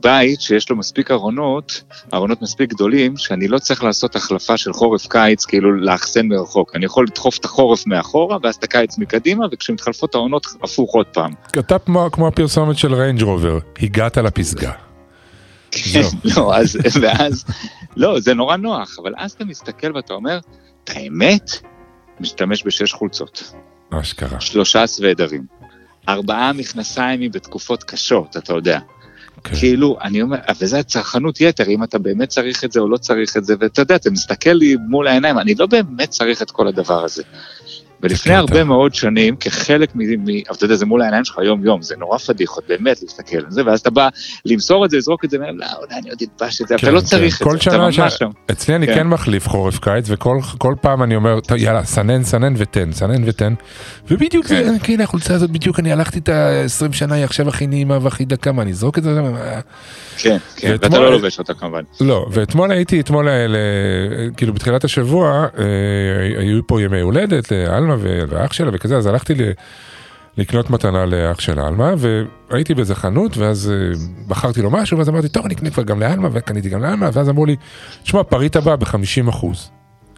[0.00, 1.82] בית שיש לו מספיק ארונות,
[2.14, 6.76] ארונות מספיק גדולים, שאני לא צריך לעשות החלפה של חורף-קיץ, כאילו לאחסן מרחוק.
[6.76, 11.32] אני יכול לדחוף את החורף מאחורה, ואז את הקיץ מקדימה, וכשמתחלפות העונות, הפוך עוד פעם.
[11.58, 14.72] אתה כמו כמו הפרסומת של ריינג' רובר, הגעת לפסגה.
[15.74, 16.10] זהו.
[16.36, 17.44] לא, אז, ואז,
[17.96, 20.38] לא, זה נורא נוח, אבל אז אתה מסתכל ואתה אומר,
[20.84, 21.50] את האמת,
[22.20, 23.52] משתמש בשש חולצות,
[23.90, 24.40] אשכרה.
[24.40, 25.46] שלושה סוודרים,
[26.08, 28.78] ארבעה מכנסיים בתקופות קשות, אתה יודע.
[29.44, 29.56] כן.
[29.56, 33.36] כאילו, אני אומר, וזה צרכנות יתר, אם אתה באמת צריך את זה או לא צריך
[33.36, 36.68] את זה, ואתה יודע, אתה מסתכל לי מול העיניים, אני לא באמת צריך את כל
[36.68, 37.22] הדבר הזה.
[38.02, 38.34] ולפני.
[38.34, 40.00] הרבה מאוד שנים, כחלק מ...
[40.00, 43.62] אבל אתה יודע, זה מול העיניים שלך יום-יום, זה נורא פדיחות, באמת להסתכל על זה,
[43.66, 44.08] ואז אתה בא
[44.44, 46.86] למסור את זה, לזרוק את זה, ואומר, לא, אולי אני עוד אתבש את זה, כן,
[46.86, 47.06] אתה לא כן.
[47.06, 48.30] צריך את זה, אתה ממש שם.
[48.50, 48.94] אצלי אני כן.
[48.94, 53.22] כן מחליף חורף קיץ, וכל כל פעם אני אומר, "טוב, יאללה, סנן, סנן ותן, סנן
[53.26, 53.54] ותן.
[54.10, 54.96] ובדיוק זה, כן.
[54.96, 58.52] כן, החולצה הזאת, בדיוק אני הלכתי את ה-20 שנה, היא עכשיו הכי נעימה והכי דקה,
[58.52, 59.20] מה, אני אזרוק את זה?
[59.20, 59.60] אה,
[60.18, 61.82] כן, כן, ואתה לא לובש אותה כמובן.
[62.00, 63.34] לא, ואתמול הייתי, אתמול, אה,
[64.36, 65.64] כאילו בתחילת השבוע, אה,
[66.38, 69.52] היו פה ימי הולדת לאלמה ו- ואח שלה וכזה, אז הלכתי ל-
[70.36, 71.94] לקנות מתנה לאח של אלמה,
[72.50, 76.00] והייתי באיזה חנות, ואז אה, בחרתי לו משהו, ואז אמרתי, טוב, אני אקנה כבר גם
[76.00, 77.56] לאלמה, וקניתי גם לאלמה, ואז אמרו לי,
[78.02, 79.70] תשמע, פריט הבא ב-50 אחוז.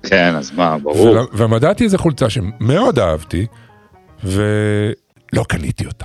[0.02, 1.18] כן, אז מה, ברור.
[1.32, 3.46] ומדדתי איזה חולצה שמאוד אהבתי,
[4.24, 6.04] ולא קניתי אותה.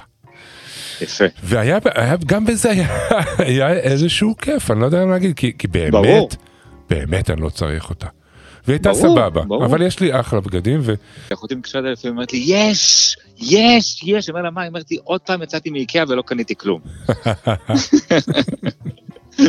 [1.01, 1.25] יפה.
[1.43, 2.87] והיה היה, גם בזה היה,
[3.37, 6.29] היה איזשהו כיף, אני לא יודע מה להגיד, כי, כי באמת, ברור.
[6.89, 8.07] באמת אני לא צריך אותה.
[8.69, 9.65] והיא הייתה סבבה, ברור.
[9.65, 10.93] אבל יש לי אחלה בגדים, ו...
[11.33, 14.61] אחותי מקשרת אליי לפעמים, אומרת לי, יש, יש, יש, אומר לה, מה?
[14.61, 16.81] היא אומרת לי, עוד פעם יצאתי מאיקאה ולא קניתי כלום.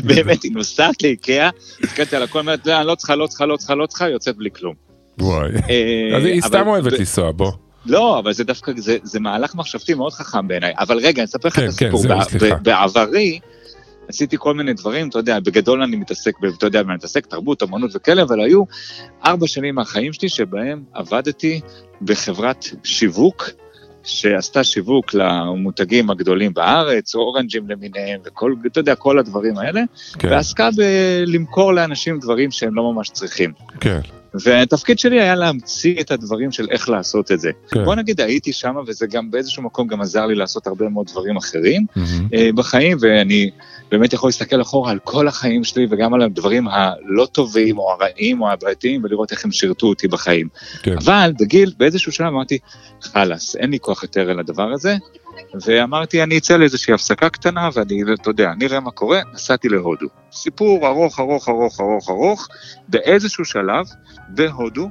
[0.05, 1.51] באמת, היא נוסעת לאיקאה,
[1.85, 4.51] הסתכלתי על הכל, אומרת, "לא, לא צריכה, לא צריכה, לא צריכה, לא צריכה, יוצאת בלי
[4.51, 4.75] כלום.
[5.19, 5.51] וואי.
[5.71, 7.53] אה, אז היא סתם אוהבת לנסוע, בוא.
[7.87, 10.73] לא, אבל זה דווקא, זה, זה מהלך מחשבתי מאוד חכם בעיניי.
[10.79, 12.03] אבל רגע, אני אספר לך כן, את הסיפור.
[12.03, 12.55] כן, סליחה.
[12.55, 13.39] ב- בעברי,
[14.11, 17.91] עשיתי כל מיני דברים, אתה יודע, בגדול אני מתעסק, אתה יודע, אני מתעסק תרבות, אמנות
[17.95, 18.63] וכאלה, אבל היו
[19.27, 21.61] ארבע שנים מהחיים שלי שבהם עבדתי
[22.03, 23.51] בחברת שיווק,
[24.05, 29.81] שעשתה שיווק למותגים הגדולים בארץ, אורנג'ים למיניהם, וכל, אתה יודע, כל הדברים האלה,
[30.19, 33.53] כן, ועסקה בלמכור לאנשים דברים שהם לא ממש צריכים.
[33.81, 34.01] כן,
[34.35, 37.51] והתפקיד שלי היה להמציא את הדברים של איך לעשות את זה.
[37.71, 37.85] כן.
[37.85, 41.37] בוא נגיד, הייתי שם, וזה גם באיזשהו מקום גם עזר לי לעשות הרבה מאוד דברים
[41.37, 41.87] אחרים.
[42.35, 43.51] אה, בחיים, ואני
[43.91, 48.43] באמת יכול להסתכל אחורה על כל החיים שלי, וגם על הדברים הלא טובים, או הרעים,
[48.43, 50.49] או הבעייתיים, ולראות איך הם שירתו אותי בחיים.
[50.83, 50.97] כן.
[50.97, 52.59] אבל בגיל, באיזשהו שלב אמרתי,
[53.03, 54.97] חלאס, אין לי כוח יותר אל הדבר הזה,
[55.67, 60.07] ואמרתי, אני אצא לאיזושהי הפסקה קטנה, ואני, אתה יודע, נראה מה קורה, נסעתי להודו.
[60.33, 62.49] סיפור ארוך, ארוך, ארוך, ארוך, ארוך,
[62.89, 63.87] באיזשהו שלב,
[64.29, 64.89] בהודו,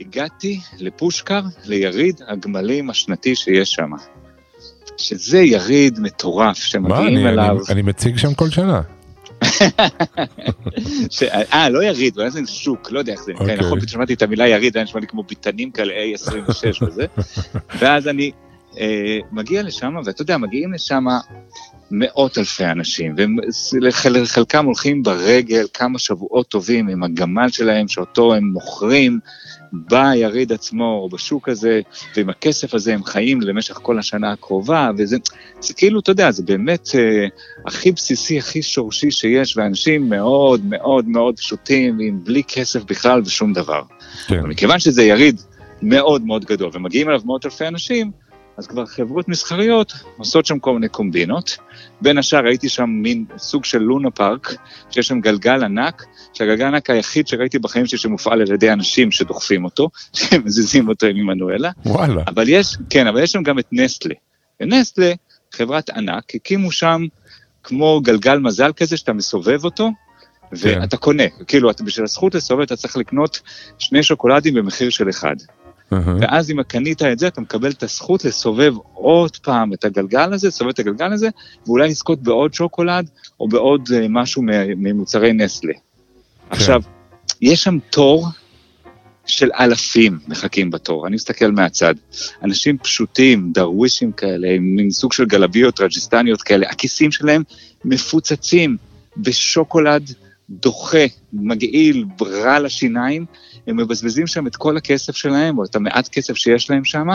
[0.00, 3.90] הגעתי לפושקר, ליריד הגמלים השנתי שיש שם.
[4.96, 7.50] שזה יריד מטורף, מה, שמגיעים אני- אליו.
[7.56, 8.80] אני- אני מציג שם כל שנה.
[11.10, 13.58] ש- אה, לא יריד, אבל זה שוק, לא יודע איך זה נקרא, אוקיי.
[13.58, 17.06] נכון, פתאום שמעתי את המילה יריד, היה נשמע לי כמו ביתנים כאלה A26 וזה,
[17.78, 18.30] ואז אני
[19.32, 21.04] מגיע לשם, ואתה יודע, מגיעים לשם
[21.90, 23.14] מאות אלפי אנשים,
[24.22, 29.18] וחלקם הולכים ברגל כמה שבועות טובים עם הגמל שלהם, שאותו הם מוכרים
[29.72, 31.80] ביריד עצמו, או בשוק הזה,
[32.16, 35.16] ועם הכסף הזה הם חיים למשך כל השנה הקרובה, וזה
[35.60, 37.26] זה כאילו, אתה יודע, זה באמת אה,
[37.66, 43.52] הכי בסיסי, הכי שורשי שיש, ואנשים מאוד מאוד מאוד פשוטים, עם בלי כסף בכלל ושום
[43.52, 43.82] דבר.
[44.26, 44.40] כן.
[44.40, 45.40] מכיוון שזה יריד
[45.82, 48.10] מאוד מאוד גדול, ומגיעים אליו מאות אלפי אנשים,
[48.56, 51.56] אז כבר חברות מסחריות עושות שם כל מיני קומבינות.
[52.00, 54.54] בין השאר ראיתי שם מין סוג של לונה פארק,
[54.90, 59.64] שיש שם גלגל ענק, שהגלגל הענק היחיד שראיתי בחיים שלי שמופעל על ידי אנשים שדוחפים
[59.64, 61.70] אותו, שמזיזים אותו עם עמנואלה.
[61.86, 62.22] וואלה.
[62.26, 64.14] אבל יש, כן, אבל יש שם גם את נסטלה.
[64.60, 65.12] ונסטלה,
[65.52, 67.06] חברת ענק, הקימו שם
[67.62, 69.90] כמו גלגל מזל כזה שאתה מסובב אותו,
[70.50, 70.80] כן.
[70.80, 71.24] ואתה קונה.
[71.46, 73.40] כאילו, אתה, בשביל הזכות לסובב אתה צריך לקנות
[73.78, 75.36] שני שוקולדים במחיר של אחד.
[75.92, 76.16] אהה.
[76.20, 80.48] ואז אם קנית את זה, אתה מקבל את הזכות לסובב עוד פעם את הגלגל הזה,
[80.48, 81.28] לסובב את הגלגל הזה,
[81.66, 83.08] ואולי לזכות בעוד שוקולד,
[83.40, 84.42] או בעוד אה, משהו
[84.76, 85.72] ממוצרי נסלה.
[86.50, 86.82] עכשיו,
[87.40, 88.28] יש שם תור
[89.26, 91.94] של אלפים מחכים בתור, אני מסתכל מהצד.
[92.42, 97.42] אנשים פשוטים, דרווישים כאלה, עם מין סוג של גלביות רג'יסטניות כאלה, הכיסים שלהם
[97.84, 98.76] מפוצצים
[99.16, 100.10] בשוקולד
[100.50, 103.26] דוחה, מגעיל, רע לשיניים,
[103.66, 107.06] הם מבזבזים שם את כל הכסף שלהם, או את המעט כסף שיש להם שם,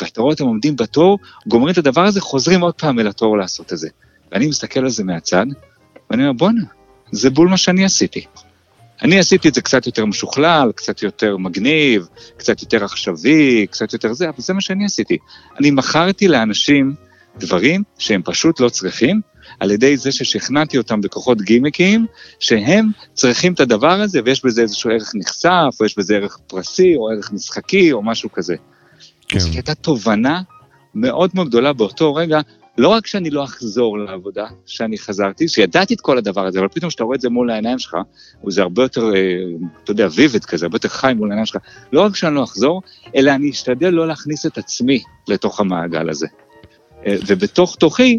[0.00, 3.72] ואתה רואה אותם עומדים בתור, גומרים את הדבר הזה, חוזרים עוד פעם אל התור לעשות
[3.72, 3.88] את זה.
[4.32, 5.46] ואני מסתכל על זה מהצד,
[6.10, 6.62] ואני אומר, בואנה,
[7.12, 8.24] זה בול מה שאני עשיתי.
[9.02, 14.12] אני עשיתי את זה קצת יותר משוכלל, קצת יותר מגניב, קצת יותר עכשווי, קצת יותר
[14.12, 15.18] זה, אבל זה מה שאני עשיתי.
[15.60, 16.94] אני מכרתי לאנשים
[17.38, 19.20] דברים שהם פשוט לא צריכים,
[19.60, 22.06] על ידי זה ששכנעתי אותם בכוחות גימיקיים,
[22.40, 26.96] שהם צריכים את הדבר הזה, ויש בזה איזשהו ערך נחשף, או יש בזה ערך פרסי,
[26.96, 28.56] או ערך משחקי, או משהו כזה.
[29.28, 29.38] כן.
[29.38, 30.42] זו הייתה תובנה
[30.94, 32.40] מאוד מאוד גדולה באותו רגע,
[32.78, 36.88] לא רק שאני לא אחזור לעבודה, שאני חזרתי, שידעתי את כל הדבר הזה, אבל פתאום
[36.88, 37.96] כשאתה רואה את זה מול העיניים שלך,
[38.46, 39.20] וזה הרבה יותר, אה,
[39.84, 42.82] אתה יודע, ויבד כזה, הרבה יותר חי מול העיניים שלך, לא רק שאני לא אחזור,
[43.16, 46.26] אלא אני אשתדל לא להכניס את עצמי לתוך המעגל הזה.
[47.06, 48.18] אה, ובתוך תוכי,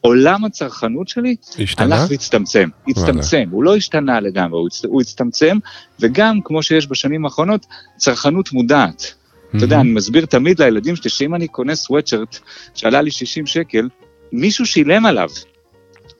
[0.00, 1.96] עולם הצרכנות שלי השתנה?
[2.00, 5.58] הלך והצטמצם, הצטמצם, הוא לא השתנה לגמרי, הוא הצ- הוא הצטמצם,
[6.00, 9.14] וגם, כמו שיש בשנים האחרונות, צרכנות מודעת.
[9.56, 12.38] אתה יודע, אני מסביר תמיד לילדים שלי שאם אני קונה סוואטשרט
[12.74, 13.88] שעלה לי 60 שקל,
[14.32, 15.28] מישהו שילם עליו.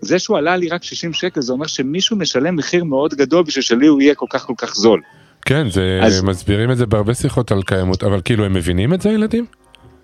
[0.01, 3.63] זה שהוא עלה לי רק 60 שקל, זה אומר שמישהו משלם מחיר מאוד גדול בשביל
[3.63, 5.01] שלי הוא יהיה כל כך כל כך זול.
[5.47, 9.01] כן, זה, אז- מסבירים את זה בהרבה שיחות על קיימות, אבל כאילו הם מבינים את
[9.01, 9.47] זה הילדים?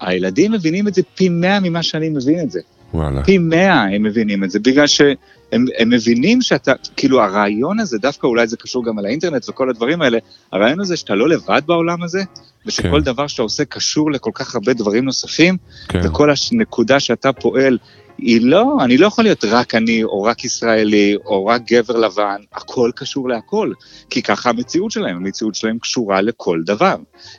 [0.00, 2.60] הילדים מבינים את זה פי 100 ממה שאני מבין את זה.
[2.94, 3.24] וואלה.
[3.24, 5.16] פי 100 הם מבינים את זה, בגלל שהם
[5.52, 10.02] הם מבינים שאתה, כאילו הרעיון הזה, דווקא אולי זה קשור גם על האינטרנט וכל הדברים
[10.02, 10.18] האלה,
[10.52, 12.22] הרעיון הזה שאתה לא לבד בעולם הזה,
[12.66, 13.00] ושכל כן.
[13.00, 15.56] דבר שאתה עושה קשור לכל כך הרבה דברים נוספים,
[15.88, 16.00] כן.
[16.04, 17.78] וכל הנקודה שאתה פועל,
[18.18, 22.40] היא לא, אני לא יכול להיות רק אני, או רק ישראלי, או רק גבר לבן,
[22.52, 23.72] הכל קשור להכל.
[24.10, 26.96] כי ככה המציאות שלהם, המציאות שלהם קשורה לכל דבר.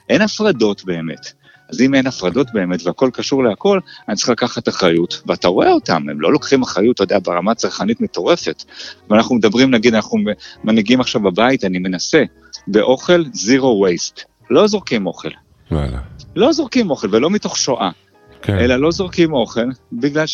[0.09, 1.31] אין הפרדות באמת.
[1.69, 6.09] אז אם אין הפרדות באמת והכל קשור להכל, אני צריך לקחת אחריות, ואתה רואה אותם,
[6.09, 8.63] הם לא לוקחים אחריות, אתה יודע, ברמה צרכנית מטורפת.
[9.09, 10.19] ואנחנו מדברים, נגיד, אנחנו
[10.63, 12.23] מנהיגים עכשיו בבית, אני מנסה,
[12.67, 14.21] באוכל, זירו וייסט.
[14.49, 15.29] לא זורקים אוכל.
[15.71, 15.99] וואלה.
[16.35, 17.89] לא זורקים אוכל, ולא מתוך שואה.
[18.41, 18.57] כן.
[18.57, 20.25] אלא לא זורקים אוכל, בגלל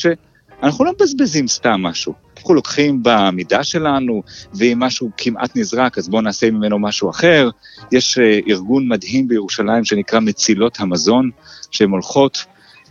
[0.61, 2.13] שאנחנו לא מבזבזים סתם משהו.
[2.37, 4.23] אנחנו לוקחים במידה שלנו,
[4.53, 7.49] ואם משהו כמעט נזרק, אז בואו נעשה ממנו משהו אחר.
[7.91, 11.29] יש אה, ארגון מדהים בירושלים שנקרא מצילות המזון,
[11.71, 12.45] שהן הולכות,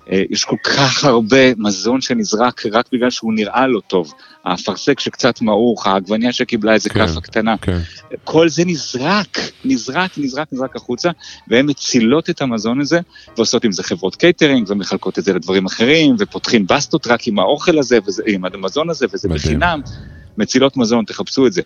[0.06, 4.12] יש כל כך הרבה מזון שנזרק רק בגלל שהוא נראה לא טוב.
[4.44, 7.56] האפרסק שקצת מעוך, העגבניה שקיבלה איזה כן, כאפה קטנה.
[7.56, 7.78] כן.
[8.24, 11.10] כל זה נזרק, נזרק, נזרק, נזרק החוצה,
[11.48, 13.00] והן מצילות את המזון הזה,
[13.36, 17.78] ועושות עם זה חברות קייטרינג, ומחלקות את זה לדברים אחרים, ופותחים בסטות רק עם האוכל
[17.78, 19.40] הזה, וזה, עם המזון הזה, וזה מדהים.
[19.40, 19.80] בחינם.
[20.38, 21.62] מצילות מזון, תחפשו את זה.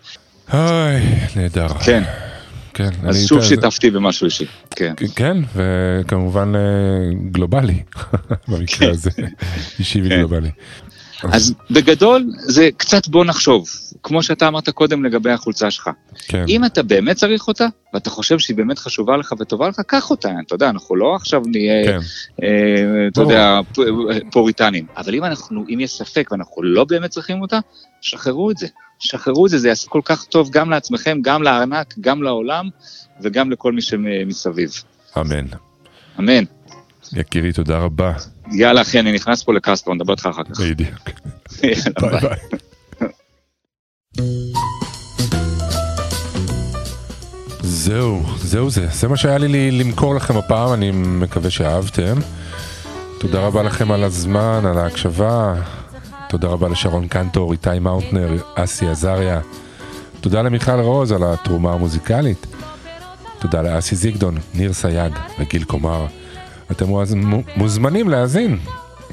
[0.53, 1.01] אוי,
[1.35, 1.67] נהדר.
[1.85, 2.03] כן,
[2.77, 2.89] כן.
[3.03, 4.45] אז שוב איתה- שיתפתי במשהו אישי.
[4.75, 4.93] כן.
[5.15, 6.61] כן, וכמובן אה,
[7.31, 7.83] גלובלי,
[8.47, 9.09] במקרה הזה,
[9.79, 10.05] אישי כן.
[10.05, 10.49] וגלובלי.
[11.23, 13.67] אז בגדול, זה קצת בוא נחשוב,
[14.03, 15.89] כמו שאתה אמרת קודם לגבי החולצה שלך.
[16.27, 20.09] כן, אם אתה באמת צריך אותה, ואתה חושב שהיא באמת חשובה לך וטובה לך, קח
[20.11, 21.85] אותה, אתה יודע, אנחנו לא עכשיו נהיה...
[21.85, 21.99] כן,
[22.43, 23.21] אה, אתה.
[23.21, 23.59] יודע,
[24.31, 24.85] פוריטנים.
[24.97, 27.59] אבל אם אנחנו, אם יש ספק ואנחנו לא באמת צריכים אותה,
[28.01, 28.67] שחררו את זה.
[28.99, 32.69] שחררו את זה, זה יעשה כל כך טוב גם לעצמכם, גם לארנק, גם לעולם
[33.21, 34.71] וגם לכל מי שמסביב.
[35.17, 35.45] אמן.
[36.19, 36.43] אמן.
[37.13, 38.13] יקירי, תודה רבה.
[38.51, 40.59] יאללה, אחי, אני נכנס פה לקסטרו, נדבר איתך אחר כך.
[40.59, 41.09] בדיוק.
[41.61, 41.75] ביי
[42.21, 42.59] ביי.
[47.61, 48.87] זהו, זהו זה.
[48.87, 52.15] זה מה שהיה לי למכור לכם הפעם, אני מקווה שאהבתם.
[53.19, 55.53] תודה רבה לכם על הזמן, על ההקשבה.
[56.29, 59.39] תודה רבה לשרון קנטור, איתי מאונטנר, אסי עזריה.
[60.21, 62.45] תודה למיכל רוז על התרומה המוזיקלית.
[63.39, 66.05] תודה לאסי זיגדון, ניר סייג וגיל קומר.
[66.71, 66.85] אתם
[67.55, 68.59] מוזמנים להאזין.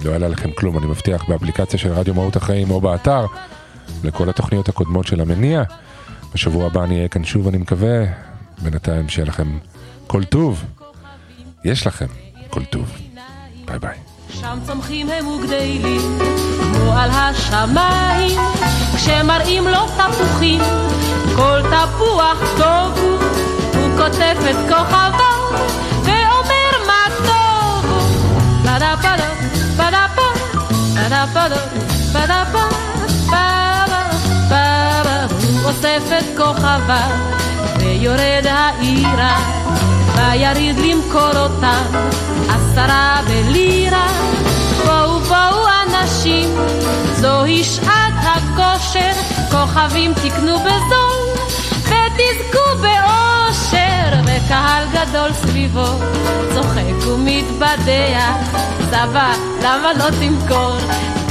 [0.05, 3.27] לא יעלה לכם כלום, אני מבטיח, באפליקציה של רדיו מהות החיים או באתר,
[4.05, 5.63] לכל התוכניות הקודמות של המניע.
[6.35, 8.05] בשבוע הבא אני אהיה כאן שוב, אני מקווה.
[8.63, 9.59] בינתיים שיהיה לכם
[10.07, 10.65] כל טוב.
[11.65, 12.07] יש לכם
[12.51, 12.93] כל טוב.
[13.67, 14.14] ביי ביי.
[14.41, 16.19] שם צומחים הם וגדלים,
[16.75, 18.41] כמו על השמיים,
[18.97, 20.61] כשמראים לו תפוחים,
[21.37, 23.19] כל תפוח טוב הוא,
[23.75, 25.11] הוא כותב את כוכביו,
[26.03, 27.91] ואומר מה טוב?
[27.91, 28.65] הוא.
[28.65, 28.95] פדה,
[32.13, 32.45] פדה
[33.29, 34.05] פדה,
[34.49, 37.11] פדה, הוא אוסף את כוכביו,
[37.79, 39.64] ויורד העירה,
[40.17, 41.85] ויריד למכור אותם,
[42.49, 44.07] עשרה בלירה.
[44.87, 46.49] בואו בואו אנשים,
[47.15, 49.13] זוהי שעת הכושר,
[49.51, 51.45] כוכבים תקנו בזול,
[51.83, 55.87] ותזכו באושר, וקהל גדול סביבו,
[56.55, 58.59] צוחק ומתבדח,
[58.91, 60.77] סבא, למה לא תמכור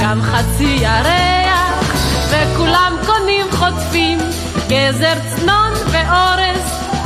[0.00, 1.94] גם חצי ירח?
[2.30, 4.18] וכולם קונים חוטפים,
[4.68, 6.53] גזר צנון ואורז,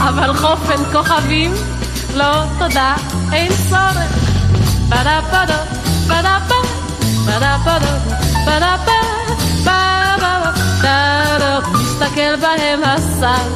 [0.08, 1.54] אבל חופן כוכבים,
[2.14, 2.94] לא תודה,
[3.32, 4.28] אין צורך.
[4.88, 5.58] פדה פדה,
[6.06, 6.54] פדה פדה,
[7.26, 7.98] פדה פדה,
[8.44, 13.48] פדה פדה, פדה מסתכל בהם השר,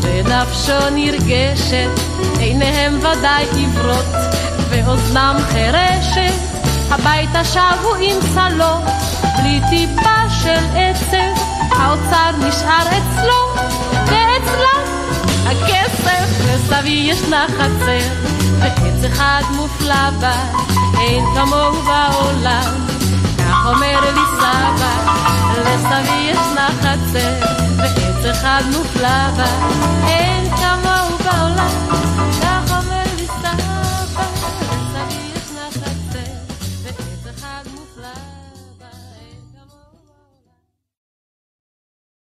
[0.00, 1.88] ונפשו נרגשת,
[2.38, 4.14] עיניהם ודאי עיוורות,
[4.68, 6.34] ואוזנם חירשת,
[6.90, 8.74] הביתה שבו עם צלו,
[9.38, 13.66] בלי טיפה של עצב, האוצר נשאר אצלו,
[15.46, 18.08] הכסף, לסבי ישנה חצר,
[18.60, 20.34] ועץ אחד מופלא בה,
[21.00, 22.86] אין כמוהו בעולם.
[23.38, 25.12] כך אומר לי סבא,
[25.60, 29.46] לסבי ישנה חצר, ועץ אחד מופלא בה,
[30.08, 31.18] אין כמוהו